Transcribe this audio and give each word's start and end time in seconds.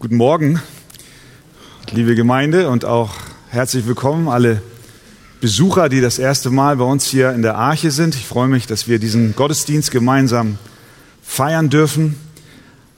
Guten 0.00 0.16
Morgen, 0.16 0.62
liebe 1.90 2.14
Gemeinde 2.14 2.70
und 2.70 2.86
auch 2.86 3.10
herzlich 3.50 3.86
willkommen 3.86 4.28
alle 4.28 4.62
Besucher, 5.42 5.90
die 5.90 6.00
das 6.00 6.18
erste 6.18 6.48
Mal 6.48 6.78
bei 6.78 6.84
uns 6.84 7.04
hier 7.04 7.32
in 7.32 7.42
der 7.42 7.58
Arche 7.58 7.90
sind. 7.90 8.14
Ich 8.14 8.26
freue 8.26 8.48
mich, 8.48 8.66
dass 8.66 8.88
wir 8.88 8.98
diesen 8.98 9.36
Gottesdienst 9.36 9.90
gemeinsam 9.90 10.56
feiern 11.22 11.68
dürfen. 11.68 12.16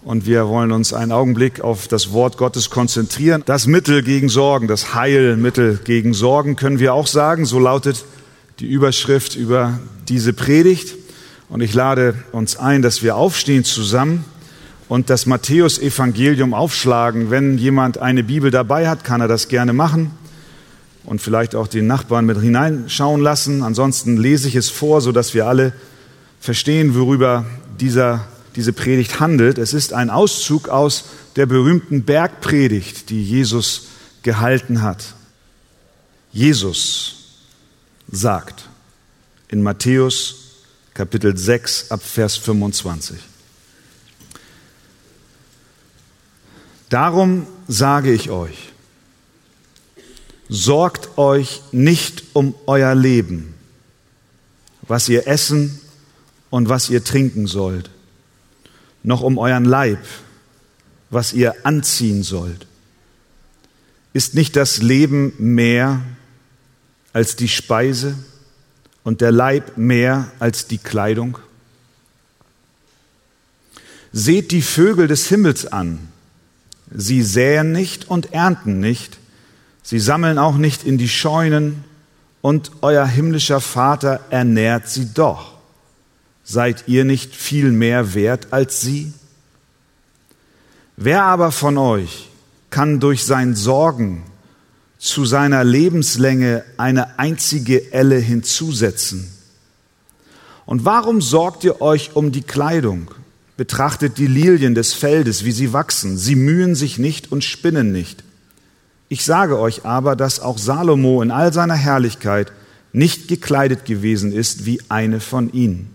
Und 0.04 0.26
wir 0.26 0.46
wollen 0.46 0.70
uns 0.70 0.92
einen 0.92 1.10
Augenblick 1.10 1.60
auf 1.60 1.88
das 1.88 2.12
Wort 2.12 2.36
Gottes 2.36 2.70
konzentrieren. 2.70 3.42
Das 3.46 3.66
Mittel 3.66 4.04
gegen 4.04 4.28
Sorgen, 4.28 4.68
das 4.68 4.94
Heilmittel 4.94 5.80
gegen 5.82 6.14
Sorgen 6.14 6.54
können 6.54 6.78
wir 6.78 6.94
auch 6.94 7.08
sagen. 7.08 7.46
So 7.46 7.58
lautet 7.58 8.04
die 8.60 8.66
Überschrift 8.66 9.34
über 9.34 9.80
diese 10.08 10.32
Predigt. 10.32 10.94
Und 11.48 11.62
ich 11.62 11.74
lade 11.74 12.14
uns 12.30 12.56
ein, 12.56 12.80
dass 12.80 13.02
wir 13.02 13.16
aufstehen 13.16 13.64
zusammen 13.64 14.24
und 14.92 15.08
das 15.08 15.24
Matthäusevangelium 15.24 16.52
aufschlagen. 16.52 17.30
Wenn 17.30 17.56
jemand 17.56 17.96
eine 17.96 18.22
Bibel 18.22 18.50
dabei 18.50 18.90
hat, 18.90 19.04
kann 19.04 19.22
er 19.22 19.26
das 19.26 19.48
gerne 19.48 19.72
machen 19.72 20.10
und 21.04 21.22
vielleicht 21.22 21.54
auch 21.54 21.66
den 21.66 21.86
Nachbarn 21.86 22.26
mit 22.26 22.38
hineinschauen 22.38 23.22
lassen. 23.22 23.62
Ansonsten 23.62 24.18
lese 24.18 24.48
ich 24.48 24.54
es 24.54 24.68
vor, 24.68 25.00
sodass 25.00 25.32
wir 25.32 25.46
alle 25.46 25.72
verstehen, 26.40 26.94
worüber 26.94 27.46
dieser, 27.80 28.26
diese 28.54 28.74
Predigt 28.74 29.18
handelt. 29.18 29.56
Es 29.56 29.72
ist 29.72 29.94
ein 29.94 30.10
Auszug 30.10 30.68
aus 30.68 31.06
der 31.36 31.46
berühmten 31.46 32.02
Bergpredigt, 32.02 33.08
die 33.08 33.24
Jesus 33.24 33.86
gehalten 34.22 34.82
hat. 34.82 35.14
Jesus 36.32 37.38
sagt 38.10 38.68
in 39.48 39.62
Matthäus 39.62 40.34
Kapitel 40.92 41.34
6 41.34 41.90
ab 41.90 42.02
Vers 42.02 42.36
25. 42.36 43.31
Darum 46.92 47.46
sage 47.68 48.12
ich 48.12 48.28
euch, 48.28 48.70
sorgt 50.50 51.16
euch 51.16 51.62
nicht 51.72 52.22
um 52.34 52.54
euer 52.66 52.94
Leben, 52.94 53.54
was 54.82 55.08
ihr 55.08 55.26
essen 55.26 55.80
und 56.50 56.68
was 56.68 56.90
ihr 56.90 57.02
trinken 57.02 57.46
sollt, 57.46 57.88
noch 59.02 59.22
um 59.22 59.38
euren 59.38 59.64
Leib, 59.64 60.00
was 61.08 61.32
ihr 61.32 61.64
anziehen 61.64 62.22
sollt. 62.22 62.66
Ist 64.12 64.34
nicht 64.34 64.54
das 64.54 64.82
Leben 64.82 65.32
mehr 65.38 66.02
als 67.14 67.36
die 67.36 67.48
Speise 67.48 68.18
und 69.02 69.22
der 69.22 69.32
Leib 69.32 69.78
mehr 69.78 70.30
als 70.40 70.66
die 70.66 70.76
Kleidung? 70.76 71.38
Seht 74.12 74.50
die 74.50 74.60
Vögel 74.60 75.08
des 75.08 75.28
Himmels 75.28 75.64
an. 75.64 76.11
Sie 76.94 77.22
säen 77.22 77.72
nicht 77.72 78.08
und 78.08 78.32
ernten 78.32 78.80
nicht, 78.80 79.18
Sie 79.82 79.98
sammeln 79.98 80.38
auch 80.38 80.56
nicht 80.56 80.84
in 80.84 80.96
die 80.96 81.08
Scheunen 81.08 81.84
und 82.40 82.70
euer 82.82 83.04
himmlischer 83.04 83.60
Vater 83.60 84.20
ernährt 84.30 84.88
sie 84.88 85.12
doch. 85.12 85.52
Seid 86.44 86.84
ihr 86.86 87.04
nicht 87.04 87.34
viel 87.34 87.72
mehr 87.72 88.14
wert 88.14 88.48
als 88.52 88.80
sie? 88.80 89.12
Wer 90.96 91.24
aber 91.24 91.52
von 91.52 91.78
euch 91.78 92.28
kann 92.70 93.00
durch 93.00 93.24
sein 93.24 93.54
Sorgen 93.54 94.24
zu 94.98 95.24
seiner 95.24 95.64
Lebenslänge 95.64 96.64
eine 96.76 97.18
einzige 97.18 97.92
Elle 97.92 98.18
hinzusetzen? 98.18 99.32
Und 100.64 100.84
warum 100.84 101.20
sorgt 101.20 101.64
ihr 101.64 101.80
euch 101.80 102.14
um 102.14 102.30
die 102.30 102.42
Kleidung? 102.42 103.10
Betrachtet 103.56 104.18
die 104.18 104.26
Lilien 104.26 104.74
des 104.74 104.94
Feldes, 104.94 105.44
wie 105.44 105.52
sie 105.52 105.72
wachsen. 105.72 106.16
Sie 106.16 106.36
mühen 106.36 106.74
sich 106.74 106.98
nicht 106.98 107.30
und 107.30 107.44
spinnen 107.44 107.92
nicht. 107.92 108.24
Ich 109.08 109.24
sage 109.24 109.58
euch 109.58 109.84
aber, 109.84 110.16
dass 110.16 110.40
auch 110.40 110.56
Salomo 110.56 111.20
in 111.20 111.30
all 111.30 111.52
seiner 111.52 111.74
Herrlichkeit 111.74 112.50
nicht 112.92 113.28
gekleidet 113.28 113.84
gewesen 113.84 114.32
ist 114.32 114.64
wie 114.64 114.80
eine 114.88 115.20
von 115.20 115.52
ihnen. 115.52 115.90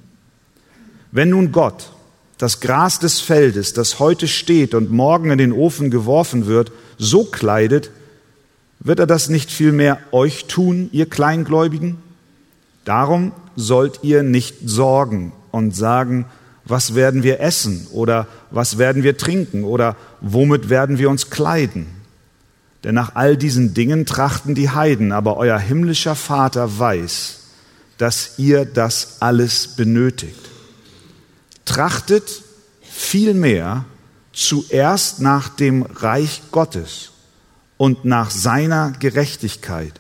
Wenn 1.12 1.30
nun 1.30 1.52
Gott 1.52 1.92
das 2.38 2.60
Gras 2.60 3.00
des 3.00 3.20
Feldes, 3.20 3.74
das 3.74 3.98
heute 3.98 4.28
steht 4.28 4.76
und 4.76 4.92
morgen 4.92 5.32
in 5.32 5.40
den 5.40 5.52
Ofen 5.52 5.90
geworfen 5.90 6.46
wird, 6.46 6.72
so 7.00 7.24
kleidet, 7.24 7.90
wird 8.80 9.00
er 9.00 9.08
das 9.08 9.30
nicht 9.30 9.52
vielmehr 9.52 10.00
euch 10.12 10.46
tun, 10.46 10.90
ihr 10.92 11.10
Kleingläubigen? 11.10 11.98
Darum 12.86 13.32
sollt 13.56 14.00
ihr 14.04 14.22
nicht 14.22 14.56
sorgen 14.64 15.34
und 15.52 15.76
sagen, 15.76 16.26
was 16.68 16.96
werden 16.96 17.24
wir 17.24 17.40
essen 17.40 17.88
oder 17.92 18.28
was 18.52 18.78
werden 18.78 19.04
wir 19.04 19.18
trinken 19.18 19.64
oder 19.64 19.96
womit 20.22 20.70
werden 20.70 20.98
wir 20.98 21.10
uns 21.10 21.30
kleiden? 21.30 21.88
Denn 22.84 22.96
nach 22.96 23.16
all 23.16 23.38
diesen 23.38 23.74
Dingen 23.74 24.06
trachten 24.06 24.54
die 24.56 24.70
Heiden, 24.70 25.12
aber 25.12 25.38
euer 25.38 25.58
himmlischer 25.58 26.16
Vater 26.16 26.80
weiß, 26.80 27.40
dass 27.98 28.38
ihr 28.38 28.66
das 28.66 29.18
alles 29.22 29.70
benötigt. 29.70 30.40
Trachtet 31.66 32.44
vielmehr 32.82 33.86
zuerst 34.32 35.20
nach 35.20 35.50
dem 35.50 35.82
Reich 35.84 36.44
Gottes 36.52 37.12
und 37.78 38.06
nach 38.06 38.30
seiner 38.30 38.92
Gerechtigkeit. 39.00 40.00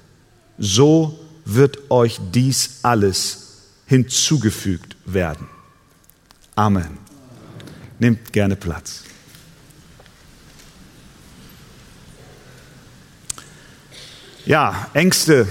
So 0.57 1.19
wird 1.45 1.91
euch 1.91 2.19
dies 2.33 2.79
alles 2.83 3.63
hinzugefügt 3.85 4.95
werden. 5.06 5.47
Amen. 6.57 6.97
Nehmt 8.00 8.34
gerne 8.34 8.56
Platz. 8.56 9.03
Ja, 14.44 14.90
Ängste 14.94 15.47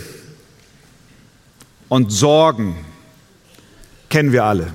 und 1.89 2.11
Sorgen 2.11 2.85
kennen 4.09 4.33
wir 4.33 4.43
alle. 4.43 4.73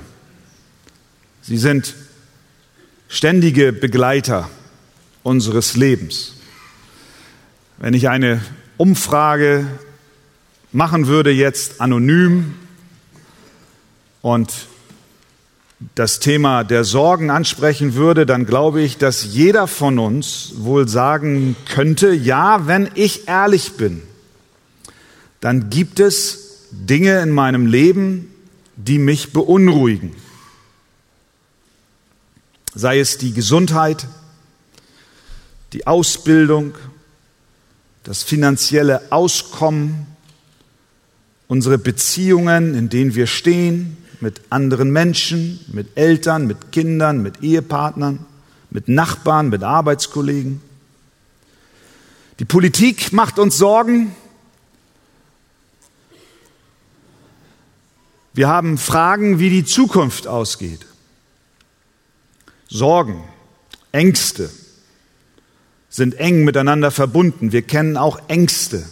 Sie 1.41 1.57
sind 1.57 1.95
ständige 3.09 3.73
Begleiter 3.73 4.49
unseres 5.23 5.75
Lebens. 5.75 6.35
Wenn 7.77 7.93
ich 7.93 8.07
eine 8.07 8.41
Umfrage 8.77 9.67
machen 10.71 11.07
würde, 11.07 11.31
jetzt 11.31 11.81
anonym 11.81 12.55
und 14.21 14.70
das 15.95 16.19
Thema 16.19 16.63
der 16.63 16.83
Sorgen 16.83 17.29
ansprechen 17.29 17.95
würde, 17.95 18.25
dann 18.25 18.45
glaube 18.45 18.81
ich, 18.81 18.97
dass 18.97 19.23
jeder 19.25 19.67
von 19.67 19.99
uns 19.99 20.53
wohl 20.57 20.87
sagen 20.87 21.55
könnte, 21.67 22.13
ja, 22.13 22.67
wenn 22.67 22.89
ich 22.93 23.27
ehrlich 23.27 23.73
bin, 23.73 24.01
dann 25.39 25.69
gibt 25.69 25.99
es 25.99 26.67
Dinge 26.71 27.19
in 27.21 27.31
meinem 27.31 27.65
Leben, 27.65 28.31
die 28.75 28.99
mich 28.99 29.33
beunruhigen. 29.33 30.15
Sei 32.73 32.99
es 32.99 33.17
die 33.17 33.33
Gesundheit, 33.33 34.07
die 35.73 35.87
Ausbildung, 35.87 36.75
das 38.03 38.23
finanzielle 38.23 39.11
Auskommen, 39.11 40.05
unsere 41.47 41.77
Beziehungen, 41.77 42.75
in 42.75 42.89
denen 42.89 43.15
wir 43.15 43.27
stehen, 43.27 43.97
mit 44.21 44.41
anderen 44.49 44.91
Menschen, 44.91 45.59
mit 45.71 45.89
Eltern, 45.95 46.47
mit 46.47 46.71
Kindern, 46.71 47.21
mit 47.21 47.41
Ehepartnern, 47.43 48.25
mit 48.69 48.87
Nachbarn, 48.87 49.49
mit 49.49 49.63
Arbeitskollegen. 49.63 50.61
Die 52.39 52.45
Politik 52.45 53.13
macht 53.13 53.39
uns 53.39 53.57
Sorgen, 53.57 54.15
Wir 58.33 58.47
haben 58.47 58.77
Fragen, 58.77 59.39
wie 59.39 59.49
die 59.49 59.65
Zukunft 59.65 60.27
ausgeht. 60.27 60.85
Sorgen, 62.69 63.23
Ängste 63.91 64.49
sind 65.89 66.15
eng 66.15 66.45
miteinander 66.45 66.91
verbunden. 66.91 67.51
Wir 67.51 67.61
kennen 67.61 67.97
auch 67.97 68.29
Ängste. 68.29 68.85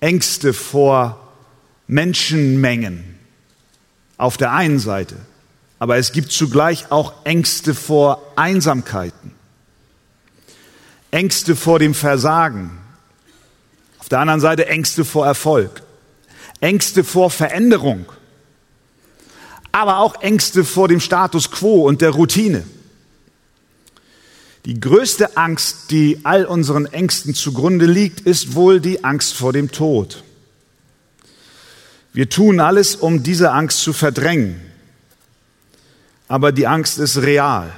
Ängste 0.00 0.52
vor 0.52 1.32
Menschenmengen 1.86 3.16
auf 4.16 4.36
der 4.36 4.52
einen 4.52 4.78
Seite. 4.78 5.16
Aber 5.78 5.96
es 5.96 6.12
gibt 6.12 6.32
zugleich 6.32 6.90
auch 6.90 7.12
Ängste 7.24 7.74
vor 7.74 8.22
Einsamkeiten. 8.36 9.32
Ängste 11.10 11.54
vor 11.56 11.78
dem 11.78 11.94
Versagen. 11.94 12.78
Auf 13.98 14.08
der 14.08 14.20
anderen 14.20 14.40
Seite 14.40 14.66
Ängste 14.66 15.04
vor 15.04 15.26
Erfolg. 15.26 15.82
Ängste 16.60 17.04
vor 17.04 17.30
Veränderung 17.30 18.06
aber 19.76 19.98
auch 19.98 20.22
Ängste 20.22 20.64
vor 20.64 20.88
dem 20.88 21.00
Status 21.00 21.50
quo 21.50 21.86
und 21.86 22.00
der 22.00 22.08
Routine. 22.08 22.64
Die 24.64 24.80
größte 24.80 25.36
Angst, 25.36 25.90
die 25.90 26.20
all 26.22 26.46
unseren 26.46 26.86
Ängsten 26.86 27.34
zugrunde 27.34 27.84
liegt, 27.84 28.22
ist 28.22 28.54
wohl 28.54 28.80
die 28.80 29.04
Angst 29.04 29.34
vor 29.34 29.52
dem 29.52 29.70
Tod. 29.70 30.24
Wir 32.16 32.30
tun 32.30 32.60
alles, 32.60 32.96
um 32.96 33.22
diese 33.22 33.52
Angst 33.52 33.80
zu 33.80 33.92
verdrängen. 33.92 34.58
Aber 36.28 36.50
die 36.50 36.66
Angst 36.66 36.98
ist 36.98 37.18
real. 37.18 37.70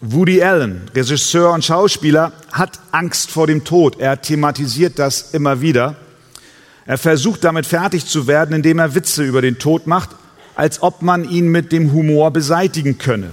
Woody 0.00 0.42
Allen, 0.42 0.90
Regisseur 0.92 1.52
und 1.52 1.64
Schauspieler, 1.64 2.32
hat 2.50 2.80
Angst 2.90 3.30
vor 3.30 3.46
dem 3.46 3.62
Tod. 3.62 4.00
Er 4.00 4.20
thematisiert 4.20 4.98
das 4.98 5.34
immer 5.34 5.60
wieder. 5.60 5.94
Er 6.84 6.98
versucht 6.98 7.44
damit 7.44 7.64
fertig 7.64 8.06
zu 8.06 8.26
werden, 8.26 8.56
indem 8.56 8.80
er 8.80 8.96
Witze 8.96 9.22
über 9.22 9.40
den 9.40 9.60
Tod 9.60 9.86
macht, 9.86 10.10
als 10.56 10.82
ob 10.82 11.02
man 11.02 11.22
ihn 11.22 11.46
mit 11.46 11.70
dem 11.70 11.92
Humor 11.92 12.32
beseitigen 12.32 12.98
könne. 12.98 13.30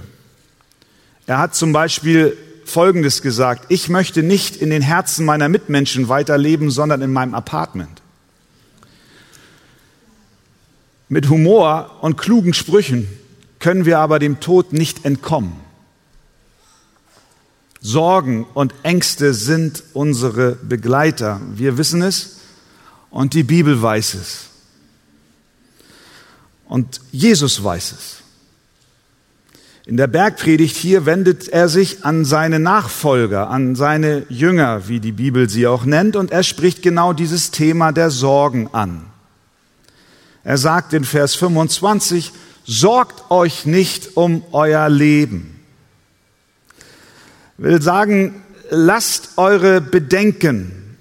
Er 1.25 1.39
hat 1.39 1.55
zum 1.55 1.73
Beispiel 1.73 2.37
Folgendes 2.63 3.23
gesagt, 3.23 3.65
ich 3.69 3.89
möchte 3.89 4.21
nicht 4.21 4.55
in 4.55 4.69
den 4.69 4.83
Herzen 4.83 5.25
meiner 5.25 5.49
Mitmenschen 5.49 6.09
weiterleben, 6.09 6.69
sondern 6.69 7.01
in 7.01 7.11
meinem 7.11 7.33
Apartment. 7.33 8.03
Mit 11.11 11.27
Humor 11.27 11.97
und 11.99 12.15
klugen 12.15 12.53
Sprüchen 12.53 13.05
können 13.59 13.83
wir 13.83 13.99
aber 13.99 14.17
dem 14.17 14.39
Tod 14.39 14.71
nicht 14.71 15.03
entkommen. 15.03 15.57
Sorgen 17.81 18.45
und 18.53 18.73
Ängste 18.83 19.33
sind 19.33 19.83
unsere 19.91 20.53
Begleiter. 20.53 21.41
Wir 21.53 21.77
wissen 21.77 22.01
es 22.01 22.37
und 23.09 23.33
die 23.33 23.43
Bibel 23.43 23.81
weiß 23.81 24.13
es. 24.13 24.45
Und 26.69 27.01
Jesus 27.11 27.61
weiß 27.61 27.91
es. 27.91 28.17
In 29.85 29.97
der 29.97 30.07
Bergpredigt 30.07 30.77
hier 30.77 31.05
wendet 31.05 31.49
er 31.49 31.67
sich 31.67 32.05
an 32.05 32.23
seine 32.23 32.61
Nachfolger, 32.61 33.49
an 33.49 33.75
seine 33.75 34.25
Jünger, 34.29 34.87
wie 34.87 35.01
die 35.01 35.11
Bibel 35.11 35.49
sie 35.49 35.67
auch 35.67 35.83
nennt, 35.83 36.15
und 36.15 36.31
er 36.31 36.43
spricht 36.43 36.81
genau 36.81 37.11
dieses 37.11 37.51
Thema 37.51 37.91
der 37.91 38.11
Sorgen 38.11 38.69
an. 38.71 39.10
Er 40.43 40.57
sagt 40.57 40.93
in 40.93 41.03
Vers 41.03 41.35
25, 41.35 42.31
sorgt 42.65 43.29
euch 43.29 43.65
nicht 43.65 44.17
um 44.17 44.43
euer 44.51 44.89
Leben. 44.89 45.59
Ich 47.57 47.63
will 47.63 47.81
sagen, 47.81 48.43
lasst 48.69 49.37
eure 49.37 49.81
Bedenken 49.81 50.97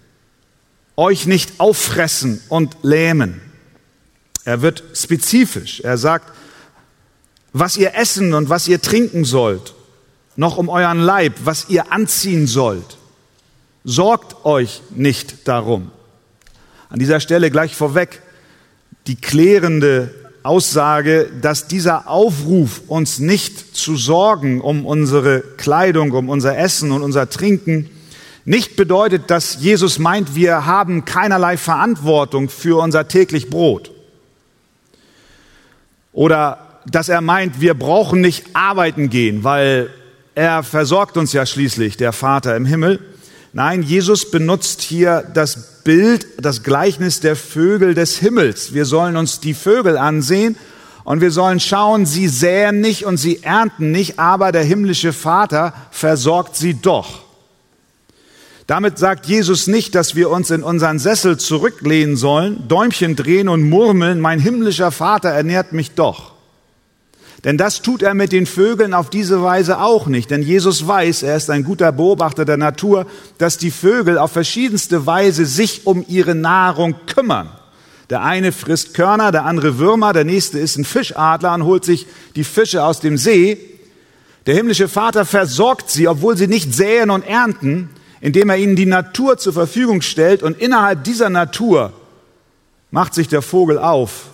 euch 0.97 1.27
nicht 1.27 1.61
auffressen 1.61 2.43
und 2.51 2.77
lähmen. 2.83 3.41
Er 4.45 4.61
wird 4.61 4.83
spezifisch. 4.95 5.81
Er 5.81 5.97
sagt, 5.97 6.31
was 7.53 7.77
ihr 7.79 7.95
essen 7.95 8.35
und 8.35 8.51
was 8.51 8.69
ihr 8.69 8.83
trinken 8.83 9.25
sollt, 9.25 9.75
noch 10.37 10.59
um 10.59 10.69
euren 10.69 11.01
Leib, 11.01 11.35
was 11.45 11.69
ihr 11.69 11.93
anziehen 11.93 12.47
sollt. 12.47 12.99
Sorgt 13.85 14.45
euch 14.45 14.83
nicht 14.91 15.49
darum. 15.49 15.91
An 16.91 16.99
dieser 16.99 17.21
Stelle 17.21 17.51
gleich 17.51 17.75
vorweg 17.75 18.21
die 19.07 19.17
klärende 19.17 20.15
Aussage, 20.43 21.29
dass 21.43 21.69
dieser 21.69 22.09
Aufruf, 22.09 22.83
uns 22.87 23.19
nicht 23.19 23.77
zu 23.77 23.97
sorgen 23.97 24.61
um 24.61 24.87
unsere 24.87 25.41
Kleidung, 25.41 26.13
um 26.13 26.29
unser 26.29 26.57
Essen 26.57 26.93
und 26.93 27.03
unser 27.03 27.29
Trinken, 27.29 27.91
nicht 28.45 28.75
bedeutet, 28.77 29.31
dass 29.31 29.61
Jesus 29.61 29.99
meint, 29.99 30.35
wir 30.35 30.65
haben 30.65 31.05
keinerlei 31.05 31.57
Verantwortung 31.57 32.49
für 32.49 32.83
unser 32.83 33.07
täglich 33.07 33.51
Brot. 33.51 33.91
Oder 36.13 36.81
dass 36.87 37.09
er 37.09 37.21
meint, 37.21 37.61
wir 37.61 37.75
brauchen 37.75 38.21
nicht 38.21 38.47
arbeiten 38.55 39.11
gehen, 39.11 39.45
weil 39.45 39.91
er 40.35 40.63
versorgt 40.63 41.17
uns 41.17 41.33
ja 41.33 41.45
schließlich, 41.45 41.97
der 41.99 42.13
Vater 42.13 42.57
im 42.57 42.65
Himmel. 42.65 42.99
Nein, 43.53 43.83
Jesus 43.83 44.31
benutzt 44.31 44.81
hier 44.81 45.25
das 45.35 45.83
Bild, 45.83 46.27
das 46.39 46.63
Gleichnis 46.63 47.21
der 47.21 47.35
Vögel 47.35 47.95
des 47.95 48.19
Himmels. 48.19 48.75
Wir 48.75 48.85
sollen 48.85 49.17
uns 49.17 49.41
die 49.41 49.55
Vögel 49.55 49.97
ansehen 49.99 50.57
und 51.03 51.21
wir 51.21 51.33
sollen 51.33 51.59
schauen, 51.59 52.07
sie 52.07 52.29
säen 52.29 52.81
nicht 52.81 53.05
und 53.05 53.17
sie 53.17 53.43
ernten 53.43 53.91
nicht, 53.91 54.21
aber 54.21 54.53
der 54.53 54.63
himmlische 54.63 55.13
Vater 55.13 55.73
versorgt 55.91 56.55
sie 56.55 56.75
doch. 56.75 57.23
Damit 58.69 58.99
sagt 58.99 59.27
Jesus 59.27 59.67
nicht, 59.67 59.97
dass 59.97 60.15
wir 60.15 60.31
uns 60.31 60.53
in 60.53 60.63
unseren 60.63 61.01
Sessel 61.01 61.37
zurücklehnen 61.37 62.17
sollen, 62.17 62.69
Däumchen 62.69 63.17
drehen 63.17 63.49
und 63.49 63.69
murmeln, 63.69 64.21
mein 64.21 64.39
himmlischer 64.39 64.93
Vater 64.93 65.31
ernährt 65.31 65.73
mich 65.73 65.91
doch. 65.97 66.35
Denn 67.45 67.57
das 67.57 67.81
tut 67.81 68.03
er 68.03 68.13
mit 68.13 68.33
den 68.33 68.45
Vögeln 68.45 68.93
auf 68.93 69.09
diese 69.09 69.43
Weise 69.43 69.81
auch 69.81 70.07
nicht. 70.07 70.31
Denn 70.31 70.43
Jesus 70.43 70.87
weiß, 70.87 71.23
er 71.23 71.37
ist 71.37 71.49
ein 71.49 71.65
guter 71.65 71.91
Beobachter 71.91 72.45
der 72.45 72.59
Natur, 72.59 73.07
dass 73.39 73.57
die 73.57 73.71
Vögel 73.71 74.19
auf 74.19 74.33
verschiedenste 74.33 75.07
Weise 75.07 75.47
sich 75.47 75.87
um 75.87 76.05
ihre 76.07 76.35
Nahrung 76.35 76.97
kümmern. 77.07 77.49
Der 78.11 78.23
eine 78.23 78.53
frisst 78.53 78.93
Körner, 78.93 79.33
der 79.33 79.47
andere 79.47 79.79
Würmer, 79.79 80.13
der 80.13 80.25
nächste 80.25 80.59
ist 80.59 80.77
ein 80.77 80.85
Fischadler 80.85 81.55
und 81.55 81.65
holt 81.65 81.85
sich 81.85 82.07
die 82.35 82.45
Fische 82.45 82.85
aus 82.85 83.01
dem 83.01 83.17
See. 83.17 83.57
Der 84.47 84.55
himmlische 84.55 84.89
Vater 84.89 85.25
versorgt 85.25 85.91
sie, 85.91 86.09
obwohl 86.09 86.37
sie 86.37 86.49
nicht 86.49 86.75
säen 86.75 87.09
und 87.09 87.23
ernten, 87.23 87.89
indem 88.21 88.51
er 88.51 88.57
ihnen 88.57 88.77
die 88.77 88.87
Natur 88.87 89.39
zur 89.39 89.53
Verfügung 89.53 90.03
stellt 90.03 90.43
und 90.43 90.59
innerhalb 90.59 91.05
dieser 91.05 91.31
Natur 91.31 91.93
macht 92.91 93.15
sich 93.15 93.29
der 93.29 93.43
Vogel 93.43 93.79
auf 93.79 94.31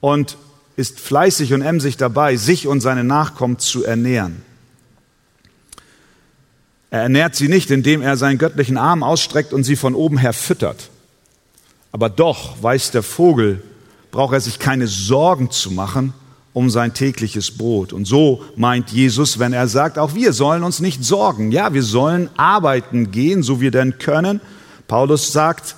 und 0.00 0.38
ist 0.76 1.00
fleißig 1.00 1.52
und 1.54 1.62
emsig 1.62 1.96
dabei, 1.96 2.36
sich 2.36 2.66
und 2.68 2.80
seine 2.80 3.04
Nachkommen 3.04 3.58
zu 3.58 3.84
ernähren. 3.84 4.42
Er 6.90 7.02
ernährt 7.02 7.34
sie 7.34 7.48
nicht, 7.48 7.70
indem 7.70 8.02
er 8.02 8.16
seinen 8.16 8.38
göttlichen 8.38 8.76
Arm 8.76 9.02
ausstreckt 9.02 9.52
und 9.52 9.64
sie 9.64 9.76
von 9.76 9.94
oben 9.94 10.18
her 10.18 10.32
füttert. 10.32 10.90
Aber 11.92 12.08
doch 12.08 12.62
weiß 12.62 12.90
der 12.90 13.02
Vogel, 13.02 13.62
braucht 14.10 14.34
er 14.34 14.40
sich 14.40 14.58
keine 14.58 14.86
Sorgen 14.86 15.50
zu 15.50 15.70
machen 15.70 16.12
um 16.56 16.70
sein 16.70 16.94
tägliches 16.94 17.50
Brot. 17.50 17.92
Und 17.92 18.06
so 18.06 18.42
meint 18.56 18.90
Jesus, 18.90 19.38
wenn 19.38 19.52
er 19.52 19.68
sagt, 19.68 19.98
auch 19.98 20.14
wir 20.14 20.32
sollen 20.32 20.62
uns 20.62 20.80
nicht 20.80 21.04
sorgen. 21.04 21.52
Ja, 21.52 21.74
wir 21.74 21.82
sollen 21.82 22.30
arbeiten 22.38 23.10
gehen, 23.10 23.42
so 23.42 23.60
wir 23.60 23.70
denn 23.70 23.98
können. 23.98 24.40
Paulus 24.88 25.32
sagt, 25.32 25.76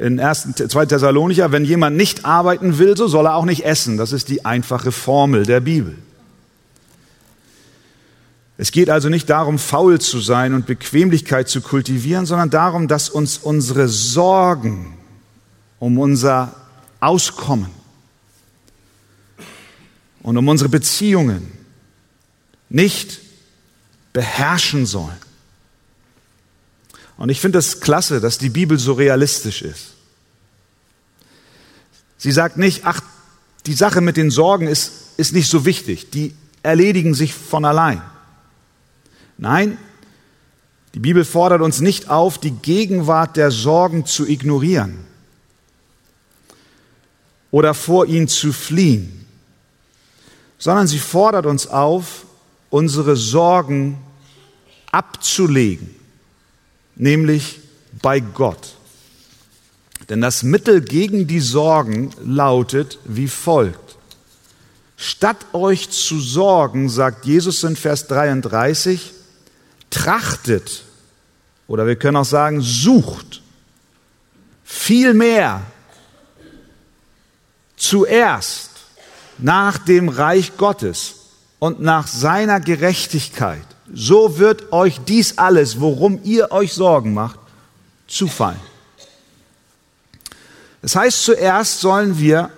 in 0.00 0.18
1. 0.18 0.54
2. 0.54 0.86
Thessalonicher, 0.86 1.52
wenn 1.52 1.64
jemand 1.64 1.96
nicht 1.96 2.24
arbeiten 2.24 2.78
will, 2.78 2.96
so 2.96 3.06
soll 3.06 3.26
er 3.26 3.34
auch 3.34 3.44
nicht 3.44 3.66
essen. 3.66 3.98
Das 3.98 4.12
ist 4.12 4.28
die 4.28 4.46
einfache 4.46 4.92
Formel 4.92 5.44
der 5.44 5.60
Bibel. 5.60 5.98
Es 8.56 8.72
geht 8.72 8.88
also 8.88 9.10
nicht 9.10 9.28
darum, 9.28 9.58
faul 9.58 10.00
zu 10.00 10.20
sein 10.20 10.54
und 10.54 10.66
Bequemlichkeit 10.66 11.48
zu 11.48 11.60
kultivieren, 11.60 12.24
sondern 12.24 12.48
darum, 12.48 12.88
dass 12.88 13.10
uns 13.10 13.38
unsere 13.38 13.88
Sorgen 13.88 14.94
um 15.78 15.98
unser 15.98 16.54
Auskommen 17.00 17.70
und 20.22 20.36
um 20.36 20.48
unsere 20.48 20.70
Beziehungen 20.70 21.52
nicht 22.70 23.20
beherrschen 24.14 24.86
sollen. 24.86 25.29
Und 27.20 27.28
ich 27.28 27.38
finde 27.38 27.58
es 27.58 27.80
klasse, 27.80 28.18
dass 28.18 28.38
die 28.38 28.48
Bibel 28.48 28.78
so 28.78 28.94
realistisch 28.94 29.60
ist. 29.60 29.88
Sie 32.16 32.32
sagt 32.32 32.56
nicht, 32.56 32.86
ach, 32.86 33.02
die 33.66 33.74
Sache 33.74 34.00
mit 34.00 34.16
den 34.16 34.30
Sorgen 34.30 34.66
ist, 34.66 34.92
ist 35.18 35.34
nicht 35.34 35.50
so 35.50 35.66
wichtig, 35.66 36.08
die 36.08 36.34
erledigen 36.62 37.12
sich 37.12 37.34
von 37.34 37.66
allein. 37.66 38.00
Nein, 39.36 39.76
die 40.94 41.00
Bibel 41.00 41.26
fordert 41.26 41.60
uns 41.60 41.82
nicht 41.82 42.08
auf, 42.08 42.38
die 42.38 42.52
Gegenwart 42.52 43.36
der 43.36 43.50
Sorgen 43.50 44.06
zu 44.06 44.26
ignorieren 44.26 45.04
oder 47.50 47.74
vor 47.74 48.06
ihnen 48.06 48.28
zu 48.28 48.50
fliehen, 48.50 49.26
sondern 50.56 50.86
sie 50.86 50.98
fordert 50.98 51.44
uns 51.44 51.66
auf, 51.66 52.24
unsere 52.70 53.14
Sorgen 53.14 53.98
abzulegen 54.90 55.99
nämlich 57.00 57.60
bei 58.02 58.20
Gott. 58.20 58.76
Denn 60.08 60.20
das 60.20 60.42
Mittel 60.42 60.80
gegen 60.80 61.26
die 61.26 61.40
Sorgen 61.40 62.10
lautet 62.24 62.98
wie 63.04 63.28
folgt. 63.28 63.96
Statt 64.96 65.38
euch 65.54 65.90
zu 65.90 66.20
sorgen, 66.20 66.88
sagt 66.88 67.24
Jesus 67.24 67.64
in 67.64 67.76
Vers 67.76 68.06
33, 68.08 69.12
trachtet, 69.88 70.84
oder 71.66 71.86
wir 71.86 71.96
können 71.96 72.18
auch 72.18 72.24
sagen, 72.24 72.60
sucht 72.60 73.42
viel 74.64 75.14
mehr 75.14 75.62
zuerst 77.76 78.70
nach 79.38 79.78
dem 79.78 80.08
Reich 80.08 80.56
Gottes 80.58 81.14
und 81.58 81.80
nach 81.80 82.06
seiner 82.06 82.60
Gerechtigkeit 82.60 83.69
so 83.92 84.38
wird 84.38 84.72
euch 84.72 85.00
dies 85.06 85.38
alles, 85.38 85.80
worum 85.80 86.20
ihr 86.24 86.52
euch 86.52 86.72
Sorgen 86.72 87.14
macht, 87.14 87.38
zufallen. 88.06 88.60
Das 90.82 90.96
heißt, 90.96 91.24
zuerst 91.24 91.80
sollen 91.80 92.18
wir 92.18 92.50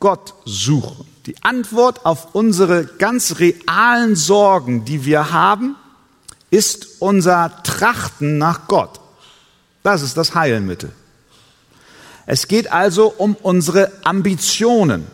Gott 0.00 0.34
suchen. 0.44 1.06
Die 1.26 1.42
Antwort 1.42 2.04
auf 2.06 2.34
unsere 2.34 2.84
ganz 2.84 3.38
realen 3.38 4.16
Sorgen, 4.16 4.84
die 4.84 5.04
wir 5.04 5.32
haben, 5.32 5.76
ist 6.50 7.00
unser 7.00 7.62
Trachten 7.62 8.38
nach 8.38 8.66
Gott. 8.66 9.00
Das 9.82 10.02
ist 10.02 10.16
das 10.16 10.34
Heilmittel. 10.34 10.92
Es 12.26 12.48
geht 12.48 12.70
also 12.72 13.12
um 13.16 13.34
unsere 13.34 13.92
Ambitionen. 14.04 15.06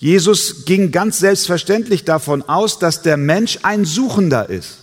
Jesus 0.00 0.64
ging 0.64 0.92
ganz 0.92 1.18
selbstverständlich 1.18 2.06
davon 2.06 2.42
aus, 2.42 2.78
dass 2.78 3.02
der 3.02 3.18
Mensch 3.18 3.58
ein 3.62 3.84
Suchender 3.84 4.48
ist. 4.48 4.78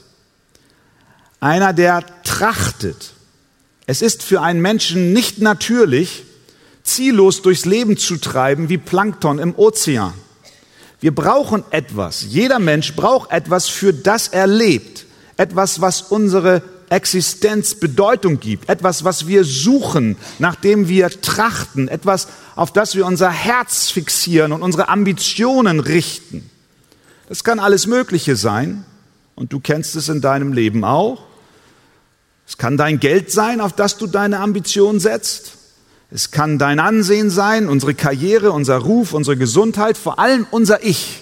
Einer, 1.39 1.74
der 1.74 2.03
trachtet. 2.24 3.13
Es 3.88 4.03
ist 4.03 4.21
für 4.21 4.41
einen 4.41 4.62
Menschen 4.62 5.13
nicht 5.13 5.39
natürlich, 5.39 6.24
ziellos 6.83 7.41
durchs 7.41 7.65
Leben 7.65 7.97
zu 7.97 8.17
treiben 8.17 8.69
wie 8.69 8.77
Plankton 8.77 9.39
im 9.39 9.55
Ozean. 9.57 10.13
Wir 11.00 11.13
brauchen 11.13 11.63
etwas. 11.71 12.21
Jeder 12.21 12.59
Mensch 12.59 12.95
braucht 12.95 13.31
etwas, 13.31 13.67
für 13.67 13.93
das 13.93 14.27
er 14.27 14.45
lebt. 14.45 15.05
Etwas, 15.36 15.81
was 15.81 16.03
unsere 16.03 16.62
Existenz 16.89 17.75
Bedeutung 17.75 18.39
gibt. 18.39 18.70
Etwas, 18.70 19.03
was 19.03 19.27
wir 19.27 19.44
suchen, 19.44 20.15
nachdem 20.39 20.88
wir 20.88 21.10
trachten. 21.10 21.88
Etwas, 21.88 22.27
auf 22.56 22.72
das 22.72 22.96
wir 22.96 23.06
unser 23.06 23.29
Herz 23.29 23.89
fixieren 23.89 24.51
und 24.51 24.62
unsere 24.62 24.89
Ambitionen 24.89 25.79
richten. 25.79 26.50
Das 27.27 27.44
kann 27.44 27.60
alles 27.60 27.88
Mögliche 27.88 28.36
sein. 28.36 28.86
Und 29.36 29.53
du 29.53 29.60
kennst 29.60 29.96
es 29.96 30.10
in 30.10 30.22
deinem 30.22 30.53
Leben 30.53 30.84
auch. 30.84 31.24
Es 32.48 32.58
kann 32.58 32.77
dein 32.77 33.00
Geld 33.00 33.32
sein, 33.32 33.60
auf 33.62 33.74
das 33.74 33.98
du 33.98 34.08
deine 34.08 34.39
Ambition 34.39 35.00
setzt. 35.00 35.53
Es 36.10 36.32
kann 36.32 36.58
dein 36.58 36.79
Ansehen 36.79 37.29
sein, 37.29 37.67
unsere 37.67 37.94
Karriere, 37.94 38.53
unser 38.53 38.77
Ruf, 38.77 39.13
unsere 39.13 39.36
Gesundheit, 39.36 39.98
vor 39.98 40.20
allem 40.20 40.48
unser 40.51 40.84
Ich, 40.84 41.22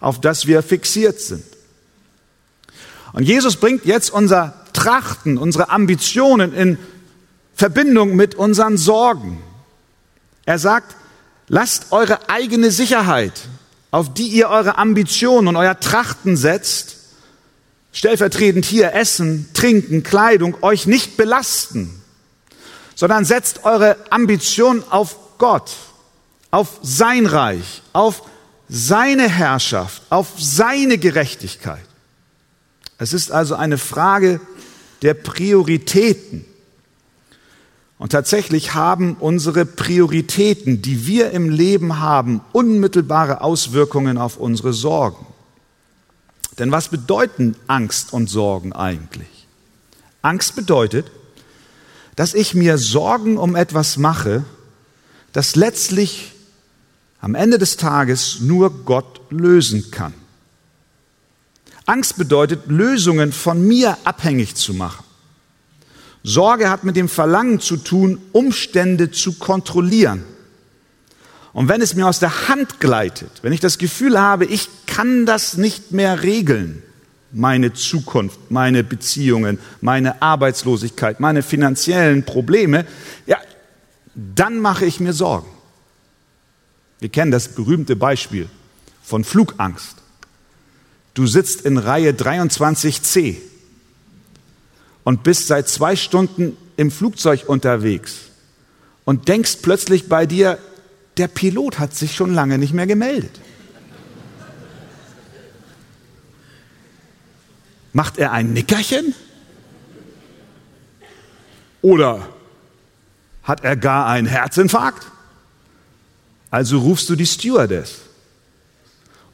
auf 0.00 0.20
das 0.20 0.46
wir 0.46 0.62
fixiert 0.62 1.20
sind. 1.20 1.44
Und 3.12 3.24
Jesus 3.24 3.56
bringt 3.56 3.84
jetzt 3.84 4.10
unser 4.10 4.59
Trachten, 4.82 5.38
unsere 5.38 5.70
Ambitionen 5.70 6.54
in 6.54 6.78
Verbindung 7.54 8.16
mit 8.16 8.34
unseren 8.34 8.76
Sorgen. 8.76 9.42
Er 10.46 10.58
sagt, 10.58 10.96
lasst 11.48 11.92
eure 11.92 12.28
eigene 12.28 12.70
Sicherheit, 12.70 13.34
auf 13.90 14.14
die 14.14 14.28
ihr 14.28 14.48
eure 14.48 14.78
Ambitionen 14.78 15.48
und 15.48 15.56
euer 15.56 15.78
Trachten 15.78 16.36
setzt, 16.36 16.96
stellvertretend 17.92 18.64
hier 18.64 18.94
Essen, 18.94 19.48
Trinken, 19.52 20.02
Kleidung, 20.02 20.56
euch 20.62 20.86
nicht 20.86 21.16
belasten 21.16 22.00
sondern 23.00 23.24
setzt 23.24 23.64
eure 23.64 23.96
Ambition 24.10 24.84
auf 24.90 25.38
Gott, 25.38 25.70
auf 26.50 26.80
sein 26.82 27.24
Reich, 27.24 27.80
auf 27.94 28.24
seine 28.68 29.26
Herrschaft, 29.26 30.02
auf 30.10 30.28
seine 30.36 30.98
Gerechtigkeit. 30.98 31.80
Es 32.98 33.14
ist 33.14 33.32
also 33.32 33.54
eine 33.54 33.78
Frage 33.78 34.38
der 35.02 35.14
Prioritäten. 35.14 36.44
Und 37.98 38.12
tatsächlich 38.12 38.74
haben 38.74 39.16
unsere 39.20 39.66
Prioritäten, 39.66 40.80
die 40.80 41.06
wir 41.06 41.32
im 41.32 41.50
Leben 41.50 42.00
haben, 42.00 42.40
unmittelbare 42.52 43.42
Auswirkungen 43.42 44.16
auf 44.16 44.38
unsere 44.38 44.72
Sorgen. 44.72 45.26
Denn 46.58 46.72
was 46.72 46.88
bedeuten 46.88 47.56
Angst 47.66 48.12
und 48.12 48.28
Sorgen 48.28 48.72
eigentlich? 48.72 49.46
Angst 50.22 50.56
bedeutet, 50.56 51.10
dass 52.16 52.34
ich 52.34 52.54
mir 52.54 52.78
Sorgen 52.78 53.38
um 53.38 53.56
etwas 53.56 53.96
mache, 53.96 54.44
das 55.32 55.56
letztlich 55.56 56.32
am 57.20 57.34
Ende 57.34 57.58
des 57.58 57.76
Tages 57.76 58.40
nur 58.40 58.84
Gott 58.84 59.20
lösen 59.30 59.90
kann. 59.90 60.14
Angst 61.90 62.16
bedeutet, 62.16 62.68
Lösungen 62.68 63.32
von 63.32 63.66
mir 63.66 63.98
abhängig 64.04 64.54
zu 64.54 64.74
machen. 64.74 65.04
Sorge 66.22 66.70
hat 66.70 66.84
mit 66.84 66.94
dem 66.94 67.08
Verlangen 67.08 67.58
zu 67.58 67.76
tun, 67.76 68.20
Umstände 68.30 69.10
zu 69.10 69.32
kontrollieren. 69.38 70.22
Und 71.52 71.68
wenn 71.68 71.82
es 71.82 71.96
mir 71.96 72.06
aus 72.06 72.20
der 72.20 72.48
Hand 72.48 72.78
gleitet, 72.78 73.30
wenn 73.42 73.52
ich 73.52 73.58
das 73.58 73.78
Gefühl 73.78 74.20
habe, 74.20 74.44
ich 74.44 74.68
kann 74.86 75.26
das 75.26 75.56
nicht 75.56 75.90
mehr 75.90 76.22
regeln, 76.22 76.82
meine 77.32 77.72
Zukunft, 77.72 78.38
meine 78.50 78.84
Beziehungen, 78.84 79.58
meine 79.80 80.22
Arbeitslosigkeit, 80.22 81.18
meine 81.18 81.42
finanziellen 81.42 82.24
Probleme, 82.24 82.86
ja, 83.26 83.38
dann 84.14 84.60
mache 84.60 84.86
ich 84.86 85.00
mir 85.00 85.12
Sorgen. 85.12 85.50
Wir 87.00 87.08
kennen 87.08 87.32
das 87.32 87.48
berühmte 87.48 87.96
Beispiel 87.96 88.48
von 89.02 89.24
Flugangst. 89.24 89.99
Du 91.20 91.26
sitzt 91.26 91.66
in 91.66 91.76
Reihe 91.76 92.12
23c 92.12 93.36
und 95.04 95.22
bist 95.22 95.48
seit 95.48 95.68
zwei 95.68 95.94
Stunden 95.94 96.56
im 96.78 96.90
Flugzeug 96.90 97.46
unterwegs 97.46 98.30
und 99.04 99.28
denkst 99.28 99.58
plötzlich 99.60 100.08
bei 100.08 100.24
dir, 100.24 100.56
der 101.18 101.28
Pilot 101.28 101.78
hat 101.78 101.94
sich 101.94 102.14
schon 102.14 102.32
lange 102.32 102.56
nicht 102.56 102.72
mehr 102.72 102.86
gemeldet. 102.86 103.38
Macht 107.92 108.16
er 108.16 108.32
ein 108.32 108.54
Nickerchen? 108.54 109.14
Oder 111.82 112.30
hat 113.42 113.62
er 113.62 113.76
gar 113.76 114.06
einen 114.06 114.26
Herzinfarkt? 114.26 115.06
Also 116.50 116.78
rufst 116.78 117.10
du 117.10 117.14
die 117.14 117.26
Stewardess. 117.26 117.96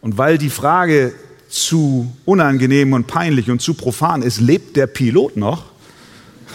Und 0.01 0.19
weil 0.19 0.37
die 0.37 0.51
Frage 0.51 1.15
zu 1.49 2.13
unangenehm 2.25 2.93
und 2.93 3.07
peinlich 3.07 3.51
und 3.51 3.61
zu 3.61 3.75
profan 3.75 4.23
ist, 4.23 4.41
lebt 4.41 4.77
der 4.77 4.87
Pilot 4.87 5.37
noch? 5.37 5.65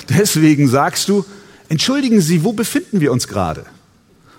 Deswegen 0.09 0.67
sagst 0.67 1.09
du, 1.09 1.25
entschuldigen 1.69 2.21
Sie, 2.21 2.43
wo 2.43 2.53
befinden 2.53 2.99
wir 2.99 3.11
uns 3.11 3.27
gerade? 3.27 3.65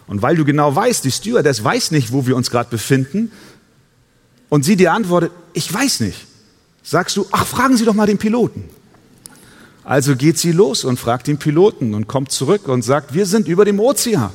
Und 0.07 0.23
weil 0.23 0.37
du 0.37 0.45
genau 0.45 0.75
weißt, 0.75 1.05
die 1.05 1.11
Stewardess 1.11 1.65
weiß 1.65 1.91
nicht, 1.93 2.13
wo 2.13 2.27
wir 2.27 2.37
uns 2.37 2.51
gerade 2.51 2.71
befinden, 2.71 3.31
und 4.53 4.67
sie 4.67 4.77
dir 4.77 4.93
antwortet, 4.93 5.33
ich 5.55 5.73
weiß 5.73 6.01
nicht, 6.01 6.27
sagst 6.83 7.17
du, 7.17 7.27
ach, 7.33 7.47
fragen 7.47 7.79
Sie 7.79 7.87
doch 7.87 7.95
mal 7.95 8.07
den 8.07 8.19
Piloten. 8.19 8.69
Also 9.83 10.15
geht 10.15 10.39
sie 10.39 10.53
los 10.53 10.85
und 10.85 10.99
fragt 10.99 11.27
den 11.27 11.39
Piloten 11.39 11.95
und 11.95 12.07
kommt 12.07 12.31
zurück 12.33 12.69
und 12.69 12.83
sagt, 12.83 13.15
wir 13.15 13.25
sind 13.25 13.49
über 13.49 13.65
dem 13.65 13.81
Ozean. 13.81 14.31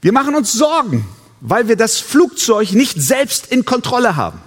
Wir 0.00 0.12
machen 0.12 0.36
uns 0.36 0.52
Sorgen, 0.52 1.04
weil 1.46 1.68
wir 1.68 1.76
das 1.76 2.00
Flugzeug 2.00 2.72
nicht 2.72 3.00
selbst 3.00 3.48
in 3.48 3.66
Kontrolle 3.66 4.16
haben. 4.16 4.40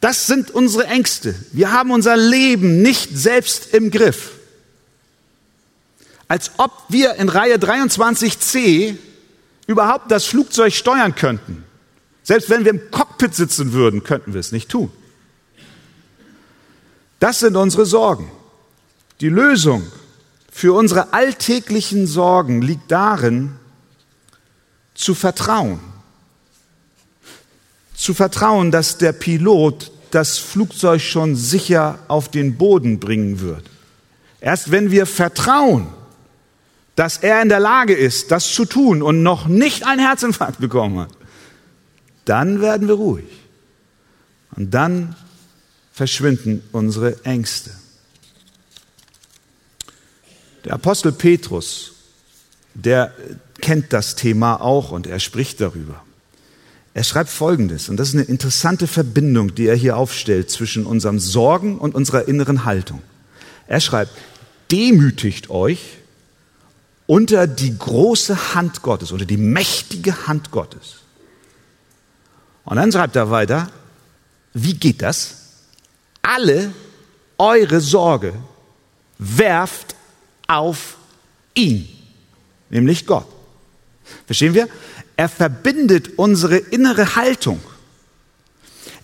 Das 0.00 0.28
sind 0.28 0.52
unsere 0.52 0.86
Ängste. 0.86 1.34
Wir 1.50 1.72
haben 1.72 1.90
unser 1.90 2.16
Leben 2.16 2.80
nicht 2.80 3.10
selbst 3.12 3.74
im 3.74 3.90
Griff. 3.90 4.30
Als 6.28 6.52
ob 6.58 6.70
wir 6.90 7.16
in 7.16 7.28
Reihe 7.28 7.56
23c 7.56 8.96
überhaupt 9.66 10.12
das 10.12 10.26
Flugzeug 10.26 10.72
steuern 10.72 11.16
könnten. 11.16 11.64
Selbst 12.22 12.48
wenn 12.48 12.64
wir 12.64 12.70
im 12.70 12.92
Cockpit 12.92 13.34
sitzen 13.34 13.72
würden, 13.72 14.04
könnten 14.04 14.32
wir 14.32 14.38
es 14.38 14.52
nicht 14.52 14.68
tun. 14.68 14.92
Das 17.18 17.40
sind 17.40 17.56
unsere 17.56 17.84
Sorgen. 17.84 18.30
Die 19.20 19.28
Lösung 19.28 19.90
für 20.52 20.72
unsere 20.72 21.12
alltäglichen 21.12 22.06
Sorgen 22.06 22.62
liegt 22.62 22.92
darin, 22.92 23.56
zu 25.00 25.14
vertrauen. 25.14 25.80
Zu 27.94 28.12
vertrauen, 28.12 28.70
dass 28.70 28.98
der 28.98 29.12
Pilot 29.12 29.90
das 30.10 30.38
Flugzeug 30.38 31.00
schon 31.00 31.36
sicher 31.36 31.98
auf 32.08 32.30
den 32.30 32.58
Boden 32.58 33.00
bringen 33.00 33.40
wird. 33.40 33.64
Erst 34.40 34.70
wenn 34.70 34.90
wir 34.90 35.06
vertrauen, 35.06 35.88
dass 36.96 37.18
er 37.18 37.40
in 37.40 37.48
der 37.48 37.60
Lage 37.60 37.94
ist, 37.94 38.30
das 38.30 38.52
zu 38.52 38.66
tun 38.66 39.00
und 39.00 39.22
noch 39.22 39.46
nicht 39.46 39.86
einen 39.86 40.00
Herzinfarkt 40.00 40.60
bekommen 40.60 41.00
hat, 41.00 41.10
dann 42.26 42.60
werden 42.60 42.86
wir 42.86 42.94
ruhig. 42.94 43.24
Und 44.56 44.72
dann 44.72 45.16
verschwinden 45.92 46.62
unsere 46.72 47.24
Ängste. 47.24 47.70
Der 50.64 50.74
Apostel 50.74 51.12
Petrus, 51.12 51.92
der 52.74 53.14
kennt 53.70 53.92
das 53.92 54.16
Thema 54.16 54.60
auch 54.60 54.90
und 54.90 55.06
er 55.06 55.20
spricht 55.20 55.60
darüber. 55.60 56.02
Er 56.92 57.04
schreibt 57.04 57.30
Folgendes, 57.30 57.88
und 57.88 57.98
das 57.98 58.08
ist 58.08 58.14
eine 58.14 58.24
interessante 58.24 58.88
Verbindung, 58.88 59.54
die 59.54 59.68
er 59.68 59.76
hier 59.76 59.96
aufstellt 59.96 60.50
zwischen 60.50 60.84
unserem 60.84 61.20
Sorgen 61.20 61.78
und 61.78 61.94
unserer 61.94 62.26
inneren 62.26 62.64
Haltung. 62.64 63.00
Er 63.68 63.78
schreibt, 63.78 64.10
demütigt 64.72 65.50
euch 65.50 65.98
unter 67.06 67.46
die 67.46 67.78
große 67.78 68.56
Hand 68.56 68.82
Gottes, 68.82 69.12
unter 69.12 69.24
die 69.24 69.36
mächtige 69.36 70.26
Hand 70.26 70.50
Gottes. 70.50 70.96
Und 72.64 72.74
dann 72.74 72.90
schreibt 72.90 73.14
er 73.14 73.30
weiter, 73.30 73.70
wie 74.52 74.74
geht 74.74 75.00
das? 75.00 75.36
Alle 76.22 76.72
eure 77.38 77.78
Sorge 77.80 78.34
werft 79.16 79.94
auf 80.48 80.96
ihn, 81.54 81.88
nämlich 82.68 83.06
Gott. 83.06 83.28
Verstehen 84.26 84.54
wir? 84.54 84.68
Er 85.16 85.28
verbindet 85.28 86.12
unsere 86.16 86.56
innere 86.56 87.16
Haltung. 87.16 87.60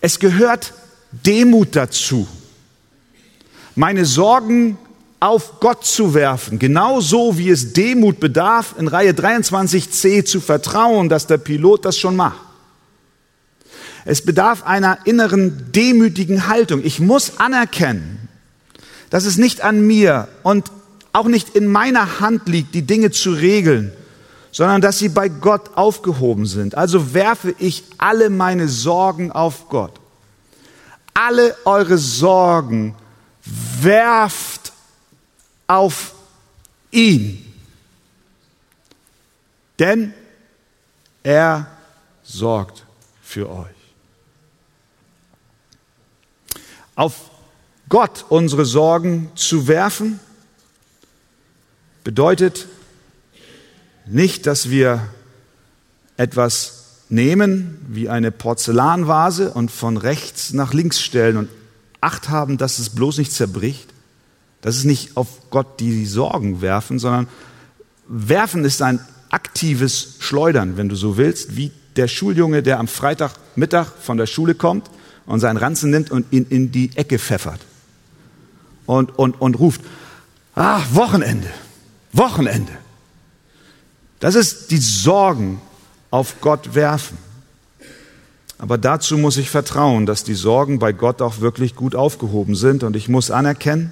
Es 0.01 0.19
gehört 0.19 0.73
Demut 1.11 1.75
dazu. 1.75 2.27
Meine 3.75 4.05
Sorgen 4.05 4.77
auf 5.19 5.59
Gott 5.59 5.85
zu 5.85 6.13
werfen, 6.13 6.59
genauso 6.59 7.37
wie 7.37 7.49
es 7.49 7.73
Demut 7.73 8.19
bedarf, 8.19 8.75
in 8.77 8.87
Reihe 8.87 9.11
23c 9.11 10.25
zu 10.25 10.41
vertrauen, 10.41 11.09
dass 11.09 11.27
der 11.27 11.37
Pilot 11.37 11.85
das 11.85 11.97
schon 11.97 12.15
macht. 12.15 12.39
Es 14.05 14.23
bedarf 14.23 14.63
einer 14.63 14.99
inneren 15.05 15.71
demütigen 15.73 16.47
Haltung. 16.47 16.81
Ich 16.83 16.99
muss 16.99 17.39
anerkennen, 17.39 18.29
dass 19.09 19.25
es 19.25 19.37
nicht 19.37 19.61
an 19.61 19.85
mir 19.85 20.27
und 20.43 20.71
auch 21.13 21.27
nicht 21.27 21.55
in 21.55 21.67
meiner 21.67 22.19
Hand 22.19 22.47
liegt, 22.47 22.75
die 22.75 22.83
Dinge 22.83 23.11
zu 23.11 23.31
regeln, 23.31 23.91
sondern 24.57 24.81
dass 24.81 24.97
sie 24.97 25.09
bei 25.09 25.29
Gott 25.29 25.77
aufgehoben 25.77 26.47
sind. 26.47 26.73
Also 26.73 27.13
werfe 27.13 27.53
ich 27.59 27.83
alle 27.99 28.31
meine 28.31 28.67
Sorgen 28.67 29.31
auf 29.31 29.69
Gott. 29.69 29.99
Alle 31.13 31.55
eure 31.63 31.99
Sorgen 31.99 32.95
werft 33.79 34.73
auf 35.67 36.15
ihn. 36.89 37.53
Denn 39.77 40.15
er 41.21 41.67
sorgt 42.23 42.83
für 43.21 43.51
euch. 43.51 43.67
Auf 46.95 47.29
Gott 47.89 48.25
unsere 48.29 48.65
Sorgen 48.65 49.29
zu 49.35 49.67
werfen, 49.67 50.19
bedeutet 52.03 52.65
nicht, 54.09 54.47
dass 54.47 54.69
wir 54.69 55.01
etwas 56.17 57.03
nehmen 57.09 57.77
wie 57.87 58.09
eine 58.09 58.31
Porzellanvase 58.31 59.51
und 59.51 59.71
von 59.71 59.97
rechts 59.97 60.53
nach 60.53 60.73
links 60.73 61.01
stellen 61.01 61.37
und 61.37 61.49
Acht 61.99 62.29
haben, 62.29 62.57
dass 62.57 62.77
es 62.77 62.91
bloß 62.91 63.17
nicht 63.17 63.33
zerbricht. 63.33 63.89
Das 64.61 64.77
ist 64.77 64.85
nicht 64.85 65.17
auf 65.17 65.49
Gott 65.49 65.79
die 65.79 66.05
Sorgen 66.05 66.61
werfen, 66.61 66.99
sondern 66.99 67.27
werfen 68.07 68.63
ist 68.65 68.81
ein 68.81 68.99
aktives 69.29 70.15
Schleudern, 70.19 70.77
wenn 70.77 70.89
du 70.89 70.95
so 70.95 71.17
willst, 71.17 71.57
wie 71.57 71.71
der 71.95 72.07
Schuljunge, 72.07 72.61
der 72.61 72.79
am 72.79 72.87
Freitagmittag 72.87 73.87
von 73.99 74.17
der 74.17 74.27
Schule 74.27 74.53
kommt 74.53 74.89
und 75.25 75.39
seinen 75.39 75.57
Ranzen 75.57 75.89
nimmt 75.89 76.11
und 76.11 76.31
ihn 76.31 76.45
in 76.49 76.71
die 76.71 76.95
Ecke 76.95 77.17
pfeffert 77.17 77.59
und, 78.85 79.17
und, 79.17 79.41
und 79.41 79.59
ruft, 79.59 79.81
ah, 80.55 80.81
Wochenende, 80.91 81.49
Wochenende. 82.13 82.71
Das 84.19 84.35
ist 84.35 84.71
die 84.71 84.77
Sorgen 84.77 85.61
auf 86.09 86.41
Gott 86.41 86.73
werfen. 86.73 87.17
Aber 88.57 88.77
dazu 88.77 89.17
muss 89.17 89.37
ich 89.37 89.49
vertrauen, 89.49 90.05
dass 90.07 90.23
die 90.23 90.33
Sorgen 90.33 90.79
bei 90.79 90.91
Gott 90.91 91.21
auch 91.21 91.41
wirklich 91.41 91.75
gut 91.75 91.93
aufgehoben 91.93 92.55
sind 92.55 92.83
und 92.83 92.95
ich 92.95 93.07
muss 93.07 93.29
anerkennen, 93.29 93.91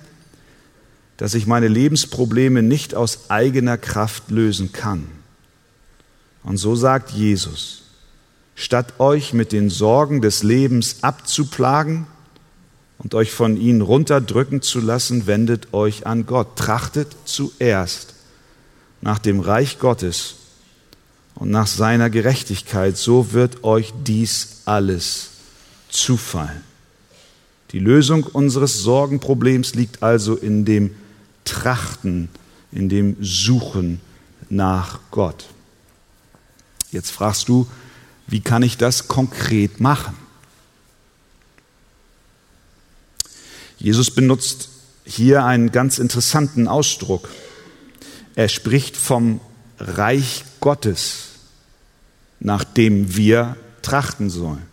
dass 1.17 1.36
ich 1.36 1.46
meine 1.46 1.67
Lebensprobleme 1.67 2.63
nicht 2.63 2.96
aus 2.96 3.29
eigener 3.29 3.77
Kraft 3.77 4.32
lösen 4.32 4.72
kann. 4.72 5.08
Und 6.44 6.58
so 6.58 6.75
sagt 6.75 7.12
Jesus, 7.12 7.84
statt 8.55 9.00
euch 9.00 9.34
mit 9.34 9.51
den 9.51 9.70
Sorgen 9.70 10.22
des 10.22 10.41
Lebens 10.41 10.98
abzuplagen 11.03 12.08
und 12.98 13.13
euch 13.13 13.32
von 13.32 13.58
ihnen 13.58 13.82
runterdrücken 13.82 14.63
zu 14.63 14.79
lassen, 14.79 15.27
wendet 15.27 15.74
euch 15.74 16.08
an 16.08 16.25
Gott. 16.25 16.55
Trachtet 16.55 17.15
zuerst 17.25 18.14
nach 19.02 19.20
dem 19.20 19.40
Reich 19.40 19.80
Gottes 19.80 20.36
und 21.36 21.52
nach 21.52 21.68
seiner 21.68 22.10
Gerechtigkeit, 22.10 22.98
so 22.98 23.34
wird 23.34 23.64
euch 23.64 23.94
dies 24.06 24.62
alles 24.66 25.30
zufallen. 25.90 26.64
Die 27.72 27.80
Lösung 27.80 28.24
unseres 28.24 28.80
Sorgenproblems 28.80 29.75
liegt 29.75 30.02
also 30.02 30.36
in 30.36 30.66
dem 30.66 30.96
Trachten, 31.44 32.30
in 32.72 32.90
dem 32.90 33.18
Suchen 33.20 34.00
nach 34.50 35.00
Gott. 35.12 35.46
Jetzt 36.92 37.12
fragst 37.12 37.50
du, 37.50 37.68
wie 38.28 38.40
kann 38.40 38.64
ich 38.64 38.78
das 38.78 39.08
konkret 39.08 39.80
machen? 39.80 40.16
Jesus 43.78 44.10
benutzt 44.10 44.70
hier 45.04 45.44
einen 45.44 45.72
ganz 45.72 46.00
interessanten 46.00 46.68
Ausdruck. 46.68 47.29
Er 48.35 48.50
spricht 48.50 48.98
vom 48.98 49.39
Reich 49.79 50.43
Gottes, 50.59 51.29
nach 52.39 52.63
dem 52.63 53.15
wir 53.15 53.55
trachten 53.81 54.29
sollen. 54.29 54.63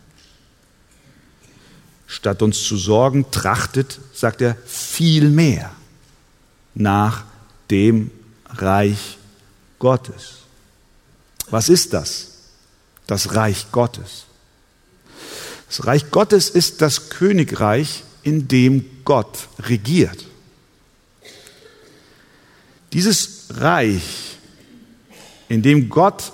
Statt 2.07 2.43
uns 2.43 2.63
zu 2.63 2.77
sorgen, 2.77 3.31
trachtet, 3.31 3.99
sagt 4.13 4.43
er, 4.43 4.57
viel 4.67 5.31
mehr 5.31 5.71
nach 6.75 7.25
dem 7.71 8.11
Reich 8.47 9.17
Gottes. 9.79 10.43
Was 11.51 11.69
ist 11.69 11.93
das? 11.95 12.29
Das 13.07 13.35
Reich 13.35 13.73
Gottes. 13.73 14.25
Das 15.69 15.87
Reich 15.87 16.11
Gottes 16.11 16.51
ist 16.51 16.83
das 16.83 17.09
Königreich, 17.09 18.05
in 18.23 18.47
dem 18.47 18.85
Gott 19.05 19.49
regiert. 19.59 20.27
Dieses 22.93 23.47
Reich, 23.51 24.39
in 25.49 25.63
dem 25.63 25.89
Gott 25.89 26.33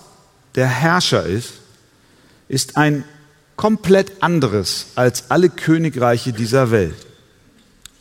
der 0.54 0.66
Herrscher 0.66 1.24
ist, 1.24 1.54
ist 2.48 2.76
ein 2.76 3.04
komplett 3.56 4.22
anderes 4.22 4.86
als 4.94 5.30
alle 5.30 5.50
Königreiche 5.50 6.32
dieser 6.32 6.70
Welt. 6.70 7.06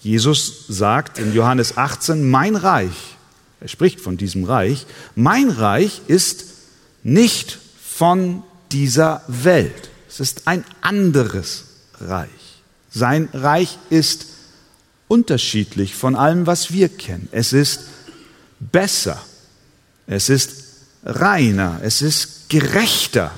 Jesus 0.02 0.66
sagt 0.68 1.20
in 1.20 1.34
Johannes 1.34 1.78
18, 1.78 2.30
mein 2.30 2.56
Reich, 2.56 3.18
er 3.60 3.68
spricht 3.68 4.00
von 4.00 4.18
diesem 4.18 4.44
Reich, 4.44 4.86
mein 5.16 5.50
Reich 5.50 6.02
ist 6.08 6.46
nicht 7.04 7.58
von 7.82 8.44
dieser 8.72 9.24
Welt. 9.28 9.90
Es 10.08 10.20
ist 10.20 10.48
ein 10.48 10.64
anderes 10.82 11.66
Reich. 12.00 12.30
Sein 12.92 13.30
Reich 13.34 13.78
ist 13.90 14.28
unterschiedlich 15.08 15.96
von 15.96 16.16
allem, 16.16 16.46
was 16.48 16.72
wir 16.72 16.90
kennen. 16.90 17.28
Es 17.32 17.54
ist 17.54 17.82
besser, 18.60 19.22
es 20.08 20.30
ist 20.30 20.64
reiner, 21.04 21.80
es 21.84 22.02
ist 22.02 22.50
gerechter, 22.50 23.32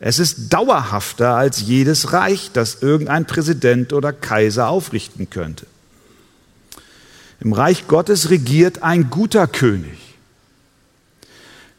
es 0.00 0.18
ist 0.18 0.52
dauerhafter 0.52 1.34
als 1.34 1.62
jedes 1.62 2.12
Reich, 2.12 2.50
das 2.52 2.82
irgendein 2.82 3.26
Präsident 3.26 3.92
oder 3.92 4.12
Kaiser 4.12 4.68
aufrichten 4.68 5.30
könnte. 5.30 5.66
Im 7.40 7.52
Reich 7.52 7.86
Gottes 7.86 8.30
regiert 8.30 8.82
ein 8.82 9.10
guter 9.10 9.46
König. 9.46 9.98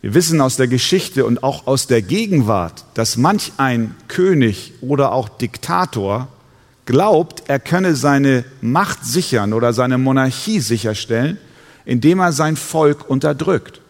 Wir 0.02 0.14
wissen 0.14 0.42
aus 0.42 0.56
der 0.56 0.68
Geschichte 0.68 1.26
und 1.26 1.44
auch 1.44 1.66
aus 1.66 1.88
der 1.88 2.02
Gegenwart, 2.02 2.86
dass 2.94 3.18
manch 3.18 3.54
ein 3.58 3.96
König 4.08 4.74
oder 4.82 5.12
auch 5.12 5.28
Diktator 5.28 6.28
glaubt, 6.86 7.44
er 7.48 7.60
könne 7.60 7.96
seine 7.96 8.46
Macht 8.62 9.04
sichern 9.04 9.54
oder 9.54 9.74
seine 9.74 9.98
Monarchie 9.98 10.60
sicherstellen, 10.60 11.40
indem 11.88 12.20
er 12.20 12.34
sein 12.34 12.58
Volk 12.58 13.10
unterdrückt. 13.10 13.82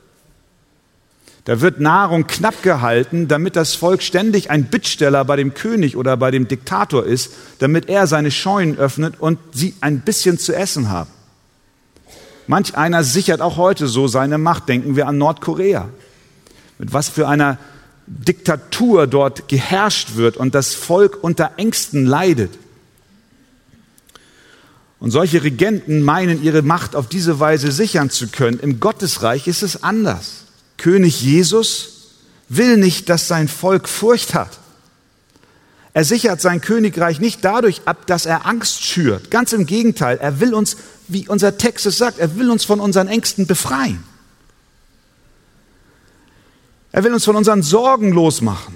Da 1.45 1.61
wird 1.61 1.79
Nahrung 1.79 2.27
knapp 2.27 2.61
gehalten, 2.61 3.27
damit 3.27 3.55
das 3.55 3.73
Volk 3.73 4.03
ständig 4.03 4.51
ein 4.51 4.65
Bittsteller 4.65 5.25
bei 5.25 5.35
dem 5.35 5.53
König 5.53 5.97
oder 5.97 6.15
bei 6.15 6.29
dem 6.29 6.47
Diktator 6.47 7.05
ist, 7.05 7.33
damit 7.59 7.89
er 7.89 8.05
seine 8.05 8.29
Scheunen 8.31 8.77
öffnet 8.77 9.15
und 9.19 9.39
sie 9.51 9.73
ein 9.81 10.01
bisschen 10.01 10.37
zu 10.37 10.53
essen 10.53 10.89
haben. 10.89 11.09
Manch 12.45 12.77
einer 12.77 13.03
sichert 13.03 13.41
auch 13.41 13.57
heute 13.57 13.87
so 13.87 14.07
seine 14.07 14.37
Macht. 14.37 14.69
Denken 14.69 14.95
wir 14.95 15.07
an 15.07 15.17
Nordkorea. 15.17 15.89
Mit 16.77 16.93
was 16.93 17.09
für 17.09 17.27
einer 17.27 17.57
Diktatur 18.05 19.07
dort 19.07 19.47
geherrscht 19.47 20.15
wird 20.15 20.37
und 20.37 20.53
das 20.53 20.75
Volk 20.75 21.17
unter 21.23 21.53
Ängsten 21.57 22.05
leidet. 22.05 22.51
Und 24.99 25.11
solche 25.11 25.43
Regenten 25.43 26.01
meinen, 26.01 26.43
ihre 26.43 26.63
Macht 26.63 26.95
auf 26.95 27.07
diese 27.07 27.39
Weise 27.39 27.71
sichern 27.71 28.09
zu 28.09 28.27
können. 28.27 28.59
Im 28.59 28.79
Gottesreich 28.79 29.47
ist 29.47 29.61
es 29.61 29.83
anders. 29.83 30.45
König 30.77 31.21
Jesus 31.21 31.97
will 32.49 32.77
nicht, 32.77 33.09
dass 33.09 33.27
sein 33.27 33.47
Volk 33.47 33.87
Furcht 33.87 34.33
hat. 34.33 34.57
Er 35.93 36.03
sichert 36.03 36.41
sein 36.41 36.61
Königreich 36.61 37.19
nicht 37.19 37.43
dadurch 37.43 37.81
ab, 37.85 38.05
dass 38.05 38.27
er 38.27 38.45
Angst 38.45 38.83
schürt. 38.83 39.31
Ganz 39.31 39.51
im 39.53 39.65
Gegenteil, 39.65 40.17
er 40.19 40.39
will 40.39 40.53
uns, 40.53 40.77
wie 41.07 41.27
unser 41.27 41.57
Text 41.57 41.87
es 41.87 41.97
sagt, 41.97 42.19
er 42.19 42.37
will 42.37 42.51
uns 42.51 42.65
von 42.65 42.79
unseren 42.79 43.07
Ängsten 43.07 43.47
befreien. 43.47 44.03
Er 46.91 47.03
will 47.03 47.13
uns 47.13 47.25
von 47.25 47.35
unseren 47.35 47.63
Sorgen 47.63 48.11
losmachen. 48.11 48.75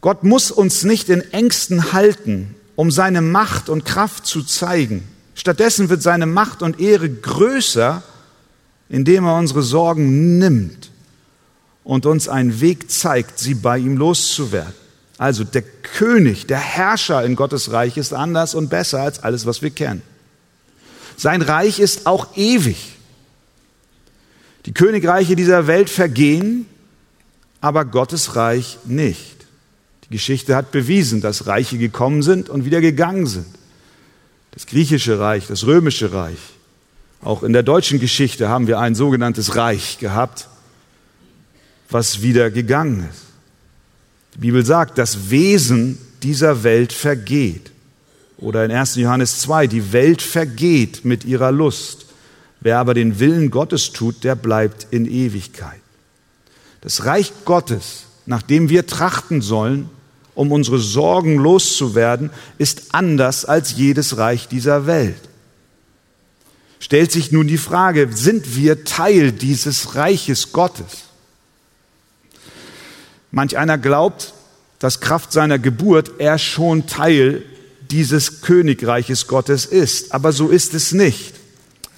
Gott 0.00 0.24
muss 0.24 0.50
uns 0.50 0.84
nicht 0.84 1.08
in 1.08 1.20
Ängsten 1.32 1.92
halten, 1.92 2.54
um 2.78 2.92
seine 2.92 3.22
Macht 3.22 3.68
und 3.68 3.84
Kraft 3.84 4.24
zu 4.24 4.44
zeigen. 4.44 5.02
Stattdessen 5.34 5.88
wird 5.88 6.00
seine 6.00 6.26
Macht 6.26 6.62
und 6.62 6.78
Ehre 6.78 7.10
größer, 7.10 8.04
indem 8.88 9.24
er 9.24 9.36
unsere 9.36 9.64
Sorgen 9.64 10.38
nimmt 10.38 10.92
und 11.82 12.06
uns 12.06 12.28
einen 12.28 12.60
Weg 12.60 12.88
zeigt, 12.88 13.40
sie 13.40 13.54
bei 13.54 13.78
ihm 13.78 13.96
loszuwerden. 13.96 14.74
Also 15.16 15.42
der 15.42 15.62
König, 15.62 16.46
der 16.46 16.60
Herrscher 16.60 17.24
in 17.24 17.34
Gottes 17.34 17.72
Reich 17.72 17.96
ist 17.96 18.14
anders 18.14 18.54
und 18.54 18.70
besser 18.70 19.00
als 19.00 19.24
alles, 19.24 19.44
was 19.44 19.60
wir 19.60 19.70
kennen. 19.70 20.02
Sein 21.16 21.42
Reich 21.42 21.80
ist 21.80 22.06
auch 22.06 22.36
ewig. 22.36 22.96
Die 24.66 24.72
Königreiche 24.72 25.34
dieser 25.34 25.66
Welt 25.66 25.90
vergehen, 25.90 26.66
aber 27.60 27.84
Gottes 27.84 28.36
Reich 28.36 28.78
nicht. 28.84 29.37
Die 30.10 30.14
Geschichte 30.14 30.56
hat 30.56 30.70
bewiesen, 30.72 31.20
dass 31.20 31.46
Reiche 31.46 31.78
gekommen 31.78 32.22
sind 32.22 32.48
und 32.48 32.64
wieder 32.64 32.80
gegangen 32.80 33.26
sind. 33.26 33.46
Das 34.52 34.66
griechische 34.66 35.18
Reich, 35.18 35.46
das 35.46 35.66
römische 35.66 36.12
Reich. 36.12 36.38
Auch 37.20 37.42
in 37.42 37.52
der 37.52 37.62
deutschen 37.62 38.00
Geschichte 38.00 38.48
haben 38.48 38.66
wir 38.66 38.78
ein 38.78 38.94
sogenanntes 38.94 39.56
Reich 39.56 39.98
gehabt, 39.98 40.48
was 41.90 42.22
wieder 42.22 42.50
gegangen 42.50 43.08
ist. 43.10 43.22
Die 44.34 44.38
Bibel 44.38 44.64
sagt, 44.64 44.98
das 44.98 45.30
Wesen 45.30 45.98
dieser 46.22 46.62
Welt 46.62 46.92
vergeht. 46.92 47.72
Oder 48.38 48.64
in 48.64 48.70
1. 48.70 48.94
Johannes 48.96 49.40
2, 49.40 49.66
die 49.66 49.92
Welt 49.92 50.22
vergeht 50.22 51.04
mit 51.04 51.24
ihrer 51.24 51.50
Lust. 51.50 52.06
Wer 52.60 52.78
aber 52.78 52.94
den 52.94 53.18
Willen 53.18 53.50
Gottes 53.50 53.92
tut, 53.92 54.22
der 54.24 54.36
bleibt 54.36 54.86
in 54.90 55.06
Ewigkeit. 55.06 55.80
Das 56.80 57.04
Reich 57.04 57.32
Gottes, 57.44 58.04
nach 58.26 58.42
dem 58.42 58.68
wir 58.68 58.86
trachten 58.86 59.42
sollen, 59.42 59.90
um 60.38 60.52
unsere 60.52 60.78
Sorgen 60.78 61.36
loszuwerden, 61.36 62.30
ist 62.58 62.94
anders 62.94 63.44
als 63.44 63.76
jedes 63.76 64.18
Reich 64.18 64.46
dieser 64.46 64.86
Welt. 64.86 65.20
Stellt 66.78 67.10
sich 67.10 67.32
nun 67.32 67.48
die 67.48 67.58
Frage, 67.58 68.08
sind 68.12 68.54
wir 68.54 68.84
Teil 68.84 69.32
dieses 69.32 69.96
Reiches 69.96 70.52
Gottes? 70.52 71.06
Manch 73.32 73.58
einer 73.58 73.78
glaubt, 73.78 74.32
dass 74.78 75.00
Kraft 75.00 75.32
seiner 75.32 75.58
Geburt 75.58 76.12
er 76.20 76.38
schon 76.38 76.86
Teil 76.86 77.42
dieses 77.90 78.40
Königreiches 78.40 79.26
Gottes 79.26 79.66
ist. 79.66 80.14
Aber 80.14 80.30
so 80.30 80.50
ist 80.50 80.72
es 80.72 80.92
nicht. 80.92 81.34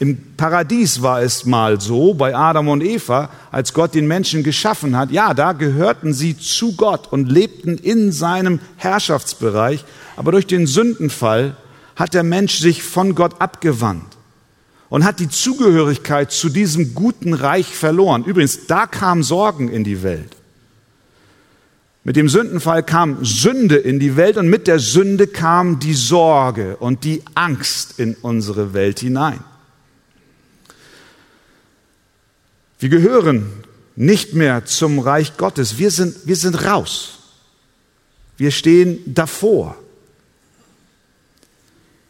Im 0.01 0.17
Paradies 0.39 1.03
war 1.03 1.21
es 1.21 1.45
mal 1.45 1.79
so, 1.79 2.15
bei 2.15 2.35
Adam 2.35 2.69
und 2.69 2.83
Eva, 2.83 3.29
als 3.53 3.75
Gott 3.75 3.95
den 3.95 4.09
Menschen 4.09 4.43
geschaffen 4.43 4.97
hat. 4.97 5.11
Ja, 5.11 5.35
da 5.35 5.53
gehörten 5.53 6.15
sie 6.15 6.39
zu 6.39 6.75
Gott 6.75 7.13
und 7.13 7.31
lebten 7.31 7.77
in 7.77 8.11
seinem 8.11 8.61
Herrschaftsbereich. 8.79 9.85
Aber 10.17 10.33
durch 10.33 10.47
den 10.47 10.67
Sündenfall 10.67 11.55
hat 11.97 12.15
der 12.15 12.23
Mensch 12.23 12.61
sich 12.61 12.83
von 12.83 13.15
Gott 13.15 13.43
abgewandt 13.43 14.17
und 14.89 15.05
hat 15.05 15.21
die 15.21 15.29
Zugehörigkeit 15.29 16.33
zu 16.33 16.49
diesem 16.49 16.95
guten 16.95 17.35
Reich 17.35 17.67
verloren. 17.67 18.25
Übrigens, 18.25 18.67
da 18.67 18.87
kamen 18.87 19.23
Sorgen 19.23 19.69
in 19.69 19.85
die 19.85 20.03
Welt. 20.03 20.35
Mit 22.05 22.17
dem 22.17 22.31
Sündenfall 22.31 22.83
kam 22.83 23.23
Sünde 23.23 23.77
in 23.77 24.01
die 24.01 24.17
Welt 24.17 24.39
und 24.39 24.49
mit 24.49 24.67
der 24.67 24.79
Sünde 24.79 25.27
kam 25.27 25.79
die 25.79 25.93
Sorge 25.93 26.79
und 26.79 27.05
die 27.05 27.23
Angst 27.35 27.99
in 27.99 28.15
unsere 28.23 28.73
Welt 28.73 29.01
hinein. 29.01 29.41
Wir 32.81 32.89
gehören 32.89 33.47
nicht 33.95 34.35
mehr 34.35 34.65
zum 34.65 34.99
Reich 34.99 35.37
Gottes. 35.37 35.79
Wir 35.79 35.91
sind, 35.91 36.17
wir 36.25 36.37
sind 36.37 36.65
raus. 36.65 37.19
Wir 38.39 38.51
stehen 38.51 38.99
davor. 39.05 39.77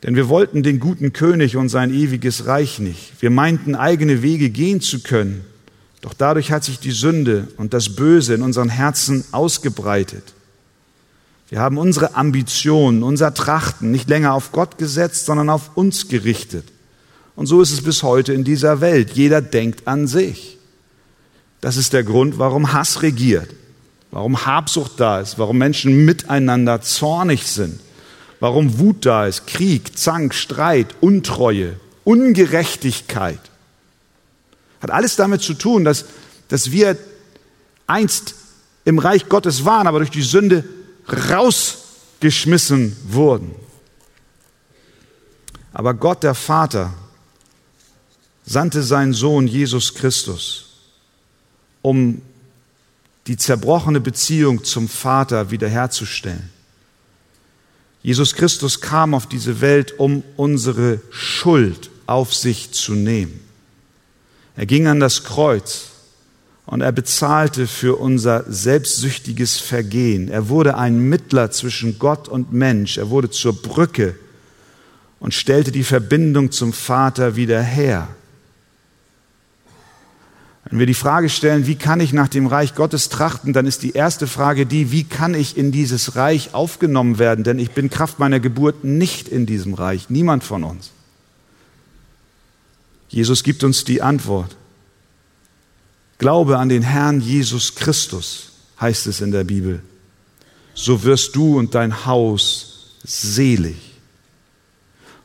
Denn 0.04 0.14
wir 0.14 0.28
wollten 0.28 0.62
den 0.62 0.78
guten 0.78 1.12
König 1.12 1.56
und 1.56 1.68
sein 1.68 1.92
ewiges 1.92 2.46
Reich 2.46 2.78
nicht. 2.78 3.20
Wir 3.20 3.30
meinten, 3.30 3.74
eigene 3.74 4.22
Wege 4.22 4.48
gehen 4.48 4.80
zu 4.80 5.00
können. 5.00 5.44
Doch 6.00 6.14
dadurch 6.14 6.52
hat 6.52 6.62
sich 6.62 6.78
die 6.78 6.92
Sünde 6.92 7.48
und 7.56 7.74
das 7.74 7.96
Böse 7.96 8.34
in 8.34 8.42
unseren 8.42 8.70
Herzen 8.70 9.24
ausgebreitet. 9.32 10.32
Wir 11.48 11.58
haben 11.58 11.78
unsere 11.78 12.14
Ambitionen, 12.14 13.02
unser 13.02 13.34
Trachten 13.34 13.90
nicht 13.90 14.08
länger 14.08 14.34
auf 14.34 14.52
Gott 14.52 14.78
gesetzt, 14.78 15.26
sondern 15.26 15.50
auf 15.50 15.76
uns 15.76 16.06
gerichtet. 16.06 16.64
Und 17.34 17.46
so 17.46 17.60
ist 17.60 17.72
es 17.72 17.82
bis 17.82 18.04
heute 18.04 18.32
in 18.32 18.44
dieser 18.44 18.80
Welt. 18.80 19.10
Jeder 19.14 19.42
denkt 19.42 19.88
an 19.88 20.06
sich. 20.06 20.59
Das 21.60 21.76
ist 21.76 21.92
der 21.92 22.04
Grund, 22.04 22.38
warum 22.38 22.72
Hass 22.72 23.02
regiert, 23.02 23.54
warum 24.10 24.46
Habsucht 24.46 24.92
da 24.98 25.20
ist, 25.20 25.38
warum 25.38 25.58
Menschen 25.58 26.04
miteinander 26.04 26.80
zornig 26.80 27.46
sind, 27.46 27.80
warum 28.40 28.78
Wut 28.78 29.04
da 29.04 29.26
ist, 29.26 29.46
Krieg, 29.46 29.98
Zank, 29.98 30.34
Streit, 30.34 30.94
Untreue, 31.00 31.78
Ungerechtigkeit. 32.04 33.40
Hat 34.80 34.90
alles 34.90 35.16
damit 35.16 35.42
zu 35.42 35.54
tun, 35.54 35.84
dass, 35.84 36.06
dass 36.48 36.70
wir 36.70 36.96
einst 37.86 38.34
im 38.84 38.98
Reich 38.98 39.28
Gottes 39.28 39.64
waren, 39.64 39.86
aber 39.86 39.98
durch 39.98 40.10
die 40.10 40.22
Sünde 40.22 40.64
rausgeschmissen 41.30 42.96
wurden. 43.04 43.54
Aber 45.72 45.94
Gott 45.94 46.22
der 46.22 46.34
Vater 46.34 46.92
sandte 48.44 48.82
seinen 48.82 49.12
Sohn 49.12 49.46
Jesus 49.46 49.94
Christus, 49.94 50.69
um 51.82 52.22
die 53.26 53.36
zerbrochene 53.36 54.00
Beziehung 54.00 54.64
zum 54.64 54.88
Vater 54.88 55.50
wiederherzustellen. 55.50 56.50
Jesus 58.02 58.34
Christus 58.34 58.80
kam 58.80 59.14
auf 59.14 59.26
diese 59.26 59.60
Welt, 59.60 59.98
um 59.98 60.22
unsere 60.36 61.00
Schuld 61.10 61.90
auf 62.06 62.34
sich 62.34 62.72
zu 62.72 62.94
nehmen. 62.94 63.40
Er 64.56 64.66
ging 64.66 64.86
an 64.86 65.00
das 65.00 65.22
Kreuz 65.24 65.90
und 66.66 66.80
er 66.80 66.92
bezahlte 66.92 67.66
für 67.66 67.96
unser 67.96 68.44
selbstsüchtiges 68.50 69.58
Vergehen. 69.58 70.28
Er 70.28 70.48
wurde 70.48 70.76
ein 70.76 70.98
Mittler 70.98 71.50
zwischen 71.50 71.98
Gott 71.98 72.28
und 72.28 72.52
Mensch. 72.52 72.96
Er 72.96 73.10
wurde 73.10 73.30
zur 73.30 73.60
Brücke 73.60 74.16
und 75.18 75.34
stellte 75.34 75.70
die 75.70 75.84
Verbindung 75.84 76.50
zum 76.50 76.72
Vater 76.72 77.36
wieder 77.36 77.62
her. 77.62 78.08
Wenn 80.70 80.78
wir 80.78 80.86
die 80.86 80.94
Frage 80.94 81.28
stellen, 81.28 81.66
wie 81.66 81.74
kann 81.74 81.98
ich 81.98 82.12
nach 82.12 82.28
dem 82.28 82.46
Reich 82.46 82.76
Gottes 82.76 83.08
trachten, 83.08 83.52
dann 83.52 83.66
ist 83.66 83.82
die 83.82 83.90
erste 83.90 84.28
Frage 84.28 84.66
die, 84.66 84.92
wie 84.92 85.02
kann 85.02 85.34
ich 85.34 85.56
in 85.56 85.72
dieses 85.72 86.14
Reich 86.14 86.54
aufgenommen 86.54 87.18
werden? 87.18 87.42
Denn 87.42 87.58
ich 87.58 87.72
bin 87.72 87.90
Kraft 87.90 88.20
meiner 88.20 88.38
Geburt 88.38 88.84
nicht 88.84 89.28
in 89.28 89.46
diesem 89.46 89.74
Reich, 89.74 90.10
niemand 90.10 90.44
von 90.44 90.62
uns. 90.62 90.90
Jesus 93.08 93.42
gibt 93.42 93.64
uns 93.64 93.82
die 93.82 94.00
Antwort. 94.00 94.56
Glaube 96.18 96.58
an 96.58 96.68
den 96.68 96.82
Herrn 96.82 97.20
Jesus 97.20 97.74
Christus, 97.74 98.52
heißt 98.80 99.08
es 99.08 99.20
in 99.20 99.32
der 99.32 99.42
Bibel. 99.42 99.82
So 100.74 101.02
wirst 101.02 101.34
du 101.34 101.58
und 101.58 101.74
dein 101.74 102.06
Haus 102.06 102.94
selig. 103.02 103.76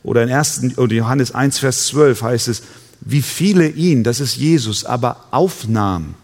Oder 0.02 0.24
in 0.24 0.32
1. 0.32 0.78
Oder 0.78 0.94
Johannes 0.94 1.34
1, 1.34 1.60
Vers 1.60 1.88
12 1.88 2.22
heißt 2.22 2.48
es, 2.48 2.64
wie 3.06 3.22
viele 3.22 3.70
ihn, 3.70 4.04
das 4.04 4.20
ist 4.20 4.36
Jesus, 4.36 4.84
aber 4.84 5.26
aufnahmen, 5.32 6.16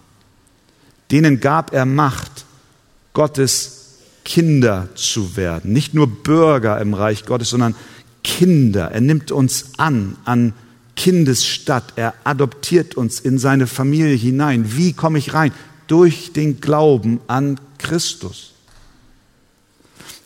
denen 1.11 1.39
gab 1.39 1.73
er 1.73 1.85
Macht, 1.85 2.45
Gottes 3.13 3.97
Kinder 4.25 4.89
zu 4.95 5.35
werden. 5.35 5.73
Nicht 5.73 5.93
nur 5.93 6.07
Bürger 6.07 6.79
im 6.81 6.93
Reich 6.93 7.25
Gottes, 7.25 7.49
sondern 7.49 7.75
Kinder. 8.23 8.91
Er 8.91 9.01
nimmt 9.01 9.31
uns 9.31 9.73
an, 9.77 10.15
an 10.25 10.53
Kindesstadt. 10.95 11.93
Er 11.95 12.13
adoptiert 12.23 12.95
uns 12.95 13.19
in 13.19 13.37
seine 13.37 13.67
Familie 13.67 14.15
hinein. 14.15 14.77
Wie 14.77 14.93
komme 14.93 15.19
ich 15.19 15.33
rein? 15.33 15.51
Durch 15.87 16.33
den 16.33 16.61
Glauben 16.61 17.19
an 17.27 17.59
Christus. 17.77 18.53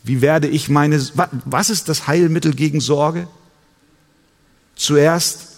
Wie 0.04 0.22
werde 0.22 0.48
ich 0.48 0.70
meine, 0.70 1.02
was 1.46 1.70
ist 1.70 1.90
das 1.90 2.08
Heilmittel 2.08 2.54
gegen 2.54 2.80
Sorge? 2.80 3.28
Zuerst 4.76 5.55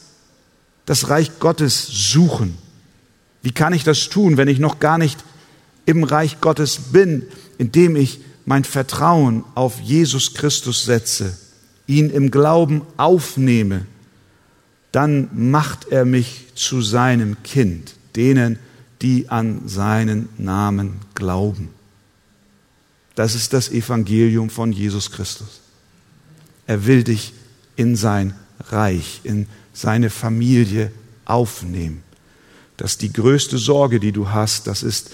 das 0.87 1.09
Reich 1.09 1.37
Gottes 1.39 1.85
suchen. 1.85 2.57
Wie 3.43 3.51
kann 3.51 3.73
ich 3.73 3.83
das 3.83 4.09
tun, 4.09 4.37
wenn 4.37 4.47
ich 4.47 4.57
noch 4.57 4.79
gar 4.79 4.97
nicht 4.97 5.23
im 5.85 6.03
Reich 6.03 6.41
Gottes 6.41 6.79
bin, 6.91 7.23
indem 7.59 7.95
ich 7.95 8.19
mein 8.45 8.63
Vertrauen 8.63 9.43
auf 9.53 9.79
Jesus 9.79 10.33
Christus 10.33 10.83
setze, 10.83 11.37
ihn 11.85 12.09
im 12.09 12.31
Glauben 12.31 12.81
aufnehme 12.97 13.85
dann 14.97 15.29
macht 15.33 15.89
er 15.89 16.05
mich 16.05 16.45
zu 16.55 16.81
seinem 16.81 17.43
Kind, 17.43 17.93
denen, 18.15 18.57
die 19.03 19.29
an 19.29 19.67
seinen 19.67 20.29
Namen 20.39 20.93
glauben. 21.13 21.69
Das 23.13 23.35
ist 23.35 23.53
das 23.53 23.69
Evangelium 23.69 24.49
von 24.49 24.71
Jesus 24.71 25.11
Christus. 25.11 25.61
Er 26.65 26.87
will 26.87 27.03
dich 27.03 27.33
in 27.75 27.95
sein 27.95 28.33
Reich, 28.69 29.21
in 29.23 29.47
seine 29.77 30.09
Familie 30.09 30.91
aufnehmen. 31.25 32.03
Dass 32.77 32.97
die 32.97 33.11
größte 33.11 33.57
Sorge, 33.57 33.99
die 33.99 34.11
du 34.11 34.29
hast, 34.29 34.67
das 34.67 34.83
ist 34.83 35.11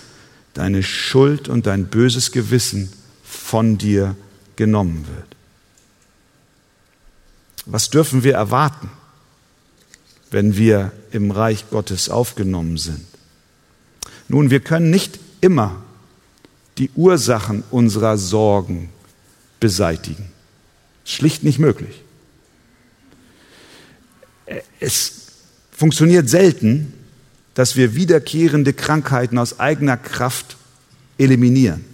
deine 0.53 0.83
Schuld 0.83 1.49
und 1.49 1.65
dein 1.65 1.87
böses 1.87 2.31
Gewissen 2.31 2.91
von 3.23 3.77
dir 3.77 4.15
genommen 4.55 5.05
wird. 5.07 5.35
Was 7.65 7.89
dürfen 7.89 8.23
wir 8.23 8.33
erwarten? 8.33 8.89
wenn 10.33 10.57
wir 10.57 10.91
im 11.11 11.29
Reich 11.29 11.69
Gottes 11.69 12.09
aufgenommen 12.09 12.77
sind. 12.77 13.05
Nun, 14.27 14.49
wir 14.49 14.61
können 14.61 14.89
nicht 14.89 15.19
immer 15.41 15.83
die 16.79 16.89
Ursachen 16.95 17.63
unserer 17.69 18.17
Sorgen 18.17 18.89
beseitigen. 19.59 20.31
Schlicht 21.05 21.43
nicht 21.43 21.59
möglich. 21.59 22.02
Es 24.79 25.27
funktioniert 25.71 26.29
selten, 26.29 26.93
dass 27.53 27.75
wir 27.75 27.95
wiederkehrende 27.95 28.73
Krankheiten 28.73 29.37
aus 29.37 29.59
eigener 29.59 29.97
Kraft 29.97 30.57
eliminieren. 31.17 31.85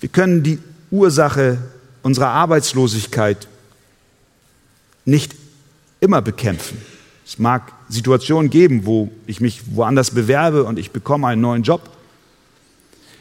Wir 0.00 0.08
können 0.08 0.42
die 0.42 0.58
Ursache 0.90 1.58
unserer 2.02 2.28
Arbeitslosigkeit 2.28 3.48
nicht 5.04 5.34
immer 6.00 6.22
bekämpfen. 6.22 6.80
Es 7.26 7.38
mag 7.38 7.72
Situationen 7.88 8.50
geben, 8.50 8.86
wo 8.86 9.10
ich 9.26 9.40
mich 9.40 9.62
woanders 9.74 10.10
bewerbe 10.10 10.64
und 10.64 10.78
ich 10.78 10.90
bekomme 10.90 11.26
einen 11.26 11.42
neuen 11.42 11.62
Job. 11.62 11.90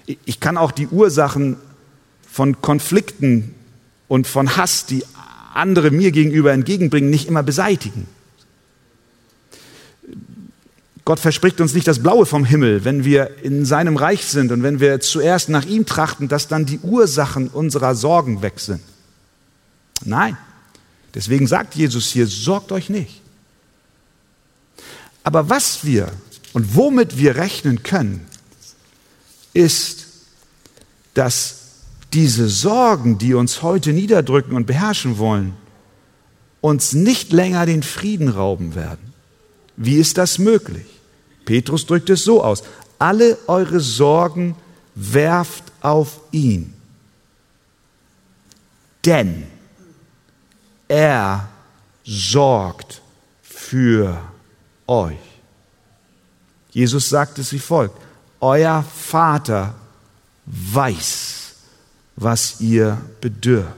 Ich 0.06 0.40
kann 0.40 0.58
auch 0.58 0.72
die 0.72 0.88
Ursachen 0.88 1.58
von 2.30 2.62
Konflikten 2.62 3.54
und 4.08 4.28
von 4.28 4.56
Hass, 4.56 4.86
die 4.86 5.04
andere 5.58 5.92
mir 5.92 6.12
gegenüber 6.12 6.54
entgegenbringen, 6.54 7.10
nicht 7.10 7.28
immer 7.28 7.44
beseitigen. 7.44 8.08
Gott 11.08 11.20
verspricht 11.20 11.62
uns 11.62 11.74
nicht 11.74 11.88
das 11.88 12.04
Blaue 12.04 12.26
vom 12.26 12.44
Himmel, 12.44 12.84
wenn 12.84 13.06
wir 13.06 13.42
in 13.42 13.64
seinem 13.64 13.96
Reich 13.96 14.26
sind 14.26 14.52
und 14.52 14.62
wenn 14.62 14.82
wir 14.82 15.00
zuerst 15.00 15.48
nach 15.48 15.66
ihm 15.66 15.86
trachten, 15.86 16.28
dass 16.28 16.50
dann 16.50 16.66
die 16.66 16.80
Ursachen 16.80 17.48
unserer 17.48 17.96
Sorgen 17.96 18.42
weg 18.42 18.60
sind. 18.60 18.82
Nein. 20.04 20.38
Deswegen 21.14 21.48
sagt 21.48 21.76
Jesus 21.76 22.08
hier, 22.08 22.28
sorgt 22.28 22.72
euch 22.72 22.90
nicht. 22.90 23.22
Aber 25.24 25.50
was 25.50 25.86
wir 25.86 26.12
und 26.54 26.76
womit 26.76 27.18
wir 27.18 27.38
rechnen 27.38 27.84
können, 27.84 28.28
ist, 29.54 30.08
dass 31.14 31.57
diese 32.14 32.50
Sorgen, 32.50 33.18
die 33.18 33.34
uns 33.34 33.62
heute 33.62 33.94
niederdrücken 33.94 34.56
und 34.56 34.66
beherrschen 34.66 35.18
wollen, 35.18 35.54
uns 36.62 36.94
nicht 36.94 37.32
länger 37.32 37.66
den 37.66 37.84
Frieden 37.84 38.30
rauben 38.30 38.76
werden. 38.76 39.14
Wie 39.76 39.96
ist 39.96 40.18
das 40.18 40.40
möglich? 40.40 40.86
Petrus 41.46 41.86
drückt 41.86 42.10
es 42.10 42.24
so 42.24 42.44
aus. 42.44 42.64
Alle 43.00 43.38
eure 43.48 43.80
Sorgen 43.80 44.56
werft 44.96 45.64
auf 45.82 46.20
ihn. 46.32 46.74
Denn 49.06 49.44
er 50.88 51.48
sorgt 52.04 53.02
für 53.42 54.18
euch. 54.88 55.18
Jesus 56.72 57.10
sagt 57.10 57.40
es 57.40 57.52
wie 57.54 57.60
folgt. 57.60 57.98
Euer 58.40 58.84
Vater 58.84 59.76
weiß, 60.46 61.37
was 62.18 62.60
ihr 62.60 62.98
bedürft. 63.22 63.72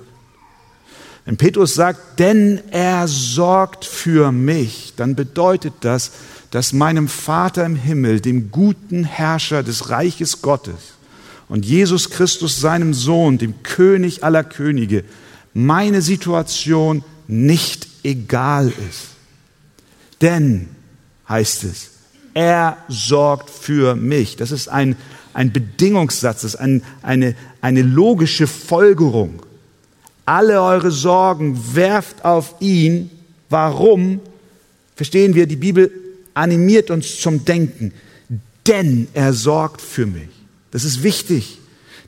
Wenn 1.25 1.38
Petrus 1.38 1.75
sagt, 1.75 2.19
denn 2.19 2.60
er 2.71 3.08
sorgt 3.08 3.86
für 3.86 4.32
mich, 4.32 4.93
dann 4.95 5.13
bedeutet 5.15 5.73
das, 5.82 6.12
dass 6.49 6.73
meinem 6.73 7.08
Vater 7.08 7.65
im 7.65 7.75
Himmel, 7.75 8.19
dem 8.19 8.49
guten 8.49 9.04
Herrscher 9.04 9.62
des 9.62 9.89
Reiches 9.89 10.41
Gottes 10.41 10.95
und 11.47 11.65
Jesus 11.65 12.10
Christus, 12.10 12.60
seinem 12.60 12.95
Sohn, 12.95 13.38
dem 13.38 13.62
König 13.62 14.23
aller 14.23 14.43
Könige, 14.43 15.04
meine 15.54 16.02
Situation 16.02 17.04
nicht 17.28 17.88
egal 18.04 18.69
ist. 18.89 19.10
Denn, 20.21 20.69
heißt 21.28 21.65
es, 21.65 21.91
er 22.34 22.78
sorgt 22.88 23.49
für 23.49 23.95
mich. 23.95 24.36
Das 24.36 24.52
ist 24.52 24.67
ein, 24.67 24.95
ein 25.39 25.54
Bedingungssatz, 25.54 26.43
ist 26.43 26.58
ein, 26.58 26.84
eine, 27.02 27.34
eine 27.62 27.82
logische 27.82 28.45
Folgerung. 28.45 29.41
Alle 30.25 30.62
eure 30.62 30.91
Sorgen 30.91 31.58
werft 31.75 32.25
auf 32.25 32.56
ihn. 32.60 33.10
Warum? 33.49 34.19
Verstehen 34.97 35.36
wir, 35.36 35.47
die 35.47 35.56
Bibel 35.56 35.91
animiert 36.34 36.91
uns 36.91 37.21
zum 37.21 37.45
Denken, 37.45 37.93
denn 38.67 39.08
er 39.13 39.32
sorgt 39.32 39.80
für 39.80 40.06
mich. 40.06 40.28
Das 40.71 40.84
ist 40.84 41.04
wichtig, 41.04 41.60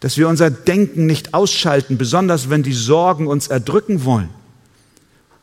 dass 0.02 0.18
wir 0.18 0.28
unser 0.28 0.52
Denken 0.52 1.06
nicht 1.06 1.34
ausschalten, 1.34 1.98
besonders 1.98 2.50
wenn 2.50 2.64
die 2.64 2.74
Sorgen 2.74 3.28
uns 3.28 3.48
erdrücken 3.48 4.04
wollen. 4.04 4.30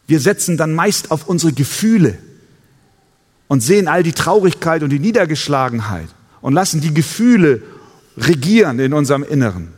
Wir 0.06 0.20
setzen 0.20 0.58
dann 0.58 0.74
meist 0.74 1.10
auf 1.10 1.26
unsere 1.26 1.54
Gefühle 1.54 2.18
und 3.46 3.62
sehen 3.62 3.88
all 3.88 4.02
die 4.02 4.12
Traurigkeit 4.12 4.82
und 4.82 4.90
die 4.90 4.98
Niedergeschlagenheit 4.98 6.08
und 6.42 6.52
lassen 6.52 6.82
die 6.82 6.92
Gefühle 6.92 7.62
regieren 8.18 8.78
in 8.78 8.92
unserem 8.92 9.22
Inneren. 9.22 9.72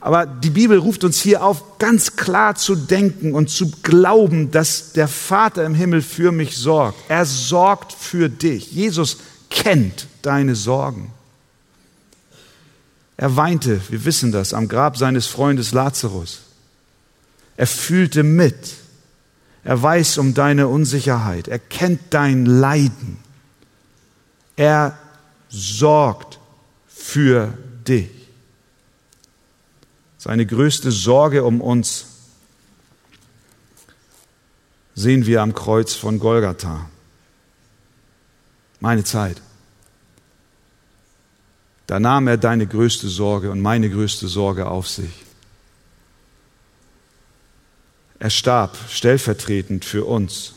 Aber 0.00 0.26
die 0.26 0.50
Bibel 0.50 0.78
ruft 0.78 1.04
uns 1.04 1.20
hier 1.20 1.44
auf, 1.44 1.78
ganz 1.78 2.16
klar 2.16 2.56
zu 2.56 2.74
denken 2.74 3.34
und 3.34 3.50
zu 3.50 3.70
glauben, 3.82 4.50
dass 4.50 4.92
der 4.92 5.06
Vater 5.06 5.64
im 5.64 5.74
Himmel 5.74 6.02
für 6.02 6.32
mich 6.32 6.56
sorgt. 6.56 6.98
Er 7.08 7.24
sorgt 7.24 7.92
für 7.92 8.28
dich. 8.28 8.72
Jesus 8.72 9.18
kennt 9.48 10.08
deine 10.22 10.56
Sorgen. 10.56 11.12
Er 13.16 13.36
weinte, 13.36 13.80
wir 13.90 14.04
wissen 14.04 14.32
das, 14.32 14.54
am 14.54 14.66
Grab 14.66 14.96
seines 14.96 15.28
Freundes 15.28 15.70
Lazarus. 15.70 16.40
Er 17.56 17.68
fühlte 17.68 18.24
mit. 18.24 18.56
Er 19.62 19.80
weiß 19.80 20.18
um 20.18 20.34
deine 20.34 20.66
Unsicherheit. 20.66 21.46
Er 21.46 21.60
kennt 21.60 22.00
dein 22.10 22.44
Leiden. 22.44 23.18
Er 24.56 24.98
sorgt 25.48 26.40
für 27.02 27.52
dich. 27.86 28.10
Seine 30.18 30.46
größte 30.46 30.92
Sorge 30.92 31.42
um 31.42 31.60
uns 31.60 32.06
sehen 34.94 35.26
wir 35.26 35.42
am 35.42 35.52
Kreuz 35.52 35.94
von 35.94 36.20
Golgatha. 36.20 36.88
Meine 38.78 39.02
Zeit. 39.02 39.42
Da 41.88 41.98
nahm 41.98 42.28
er 42.28 42.36
deine 42.36 42.66
größte 42.66 43.08
Sorge 43.08 43.50
und 43.50 43.60
meine 43.60 43.90
größte 43.90 44.28
Sorge 44.28 44.68
auf 44.68 44.88
sich. 44.88 45.24
Er 48.20 48.30
starb 48.30 48.78
stellvertretend 48.88 49.84
für 49.84 50.04
uns. 50.04 50.54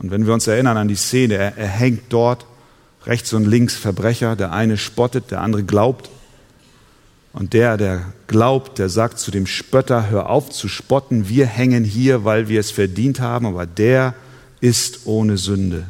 Und 0.00 0.10
wenn 0.10 0.26
wir 0.26 0.34
uns 0.34 0.48
erinnern 0.48 0.76
an 0.76 0.88
die 0.88 0.96
Szene, 0.96 1.34
er, 1.36 1.56
er 1.56 1.68
hängt 1.68 2.12
dort, 2.12 2.44
rechts 3.06 3.32
und 3.32 3.44
links 3.44 3.74
Verbrecher, 3.74 4.36
der 4.36 4.52
eine 4.52 4.76
spottet, 4.76 5.30
der 5.30 5.40
andere 5.40 5.64
glaubt. 5.64 6.10
Und 7.32 7.52
der, 7.52 7.76
der 7.76 8.12
glaubt, 8.28 8.78
der 8.78 8.88
sagt 8.88 9.18
zu 9.18 9.30
dem 9.30 9.46
Spötter, 9.46 10.08
hör 10.08 10.30
auf 10.30 10.50
zu 10.50 10.68
spotten, 10.68 11.28
wir 11.28 11.46
hängen 11.46 11.82
hier, 11.82 12.24
weil 12.24 12.48
wir 12.48 12.60
es 12.60 12.70
verdient 12.70 13.20
haben, 13.20 13.46
aber 13.46 13.66
der 13.66 14.14
ist 14.60 15.00
ohne 15.06 15.36
Sünde. 15.36 15.86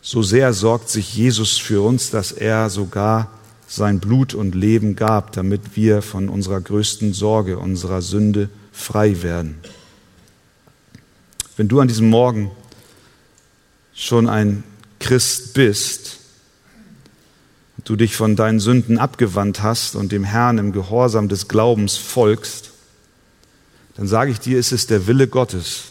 So 0.00 0.22
sehr 0.22 0.52
sorgt 0.52 0.88
sich 0.88 1.14
Jesus 1.14 1.58
für 1.58 1.82
uns, 1.82 2.10
dass 2.10 2.32
er 2.32 2.70
sogar 2.70 3.30
sein 3.68 4.00
Blut 4.00 4.34
und 4.34 4.54
Leben 4.54 4.96
gab, 4.96 5.32
damit 5.32 5.76
wir 5.76 6.02
von 6.02 6.28
unserer 6.28 6.60
größten 6.60 7.12
Sorge, 7.12 7.58
unserer 7.58 8.02
Sünde 8.02 8.48
frei 8.72 9.22
werden. 9.22 9.58
Wenn 11.56 11.68
du 11.68 11.80
an 11.80 11.88
diesem 11.88 12.08
Morgen 12.08 12.50
schon 13.94 14.28
ein 14.28 14.64
Christ 14.98 15.54
bist, 15.54 16.18
du 17.84 17.96
dich 17.96 18.16
von 18.16 18.36
deinen 18.36 18.60
Sünden 18.60 18.98
abgewandt 18.98 19.62
hast 19.62 19.96
und 19.96 20.12
dem 20.12 20.24
Herrn 20.24 20.58
im 20.58 20.72
Gehorsam 20.72 21.28
des 21.28 21.48
Glaubens 21.48 21.96
folgst, 21.96 22.70
dann 23.96 24.06
sage 24.06 24.30
ich 24.30 24.38
dir, 24.38 24.58
ist 24.58 24.72
es 24.72 24.86
der 24.86 25.06
Wille 25.06 25.26
Gottes 25.26 25.84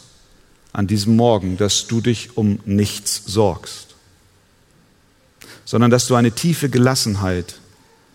an 0.72 0.86
diesem 0.86 1.16
Morgen, 1.16 1.56
dass 1.56 1.86
du 1.88 2.00
dich 2.00 2.36
um 2.36 2.60
nichts 2.64 3.22
sorgst, 3.26 3.96
sondern 5.64 5.90
dass 5.90 6.06
du 6.06 6.14
eine 6.14 6.32
tiefe 6.32 6.68
Gelassenheit 6.68 7.58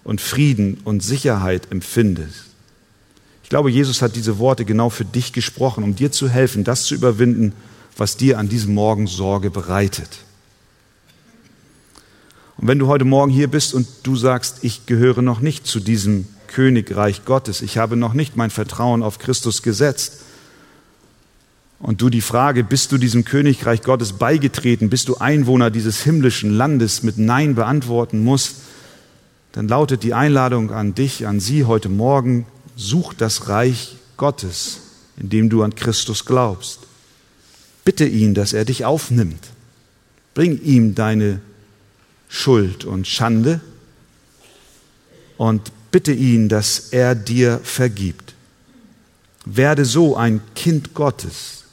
und 0.03 0.21
Frieden 0.21 0.79
und 0.85 1.03
Sicherheit 1.03 1.71
empfindest. 1.71 2.45
Ich 3.43 3.49
glaube, 3.49 3.69
Jesus 3.69 4.01
hat 4.01 4.15
diese 4.15 4.39
Worte 4.39 4.65
genau 4.65 4.89
für 4.89 5.05
dich 5.05 5.33
gesprochen, 5.33 5.83
um 5.83 5.95
dir 5.95 6.11
zu 6.11 6.29
helfen, 6.29 6.63
das 6.63 6.85
zu 6.85 6.95
überwinden, 6.95 7.53
was 7.97 8.17
dir 8.17 8.39
an 8.39 8.49
diesem 8.49 8.73
Morgen 8.73 9.07
Sorge 9.07 9.51
bereitet. 9.51 10.09
Und 12.57 12.67
wenn 12.67 12.79
du 12.79 12.87
heute 12.87 13.05
Morgen 13.05 13.31
hier 13.31 13.49
bist 13.49 13.73
und 13.73 13.87
du 14.03 14.15
sagst, 14.15 14.63
ich 14.63 14.85
gehöre 14.85 15.21
noch 15.21 15.39
nicht 15.39 15.65
zu 15.65 15.79
diesem 15.79 16.27
Königreich 16.47 17.25
Gottes, 17.25 17.61
ich 17.61 17.77
habe 17.77 17.95
noch 17.95 18.13
nicht 18.13 18.35
mein 18.35 18.49
Vertrauen 18.49 19.03
auf 19.03 19.19
Christus 19.19 19.61
gesetzt, 19.61 20.21
und 21.83 22.01
du 22.01 22.09
die 22.09 22.21
Frage, 22.21 22.63
bist 22.63 22.93
du 22.93 22.97
diesem 22.97 23.25
Königreich 23.25 23.81
Gottes 23.81 24.13
beigetreten, 24.13 24.89
bist 24.89 25.09
du 25.09 25.17
Einwohner 25.17 25.69
dieses 25.69 26.01
himmlischen 26.01 26.53
Landes 26.53 27.03
mit 27.03 27.17
Nein 27.17 27.55
beantworten 27.55 28.23
musst, 28.23 28.55
dann 29.51 29.67
lautet 29.67 30.01
die 30.03 30.13
Einladung 30.13 30.71
an 30.71 30.95
dich, 30.95 31.27
an 31.27 31.41
sie 31.41 31.65
heute 31.65 31.89
Morgen, 31.89 32.45
such 32.77 33.13
das 33.13 33.49
Reich 33.49 33.97
Gottes, 34.15 34.79
in 35.17 35.29
dem 35.29 35.49
du 35.49 35.61
an 35.61 35.75
Christus 35.75 36.23
glaubst. 36.23 36.79
Bitte 37.83 38.05
ihn, 38.05 38.33
dass 38.33 38.53
er 38.53 38.63
dich 38.63 38.85
aufnimmt. 38.85 39.49
Bring 40.33 40.61
ihm 40.61 40.95
deine 40.95 41.41
Schuld 42.33 42.83
und 42.83 43.07
Schande 43.07 43.61
und 45.37 45.71
bitte 45.91 46.11
ihn, 46.11 46.49
dass 46.49 46.89
er 46.89 47.13
dir 47.13 47.59
vergibt. 47.63 48.33
Werde 49.45 49.85
so 49.85 50.17
ein 50.17 50.41
Kind 50.55 50.95
Gottes, 50.95 51.65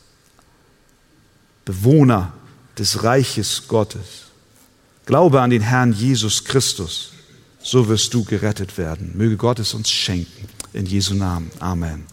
Bewohner 1.64 2.35
des 2.79 3.03
Reiches 3.03 3.68
Gottes. 3.68 4.27
Glaube 5.07 5.40
an 5.40 5.49
den 5.49 5.62
Herrn 5.62 5.94
Jesus 5.94 6.44
Christus, 6.44 7.14
so 7.62 7.88
wirst 7.88 8.12
du 8.12 8.25
gerettet 8.25 8.77
werden. 8.77 9.16
Möge 9.16 9.38
Gott 9.38 9.61
es 9.61 9.73
uns 9.73 9.90
schenken. 9.90 10.46
In 10.75 10.85
Jesu 10.85 11.14
Namen. 11.14 11.51
Amen. 11.59 12.05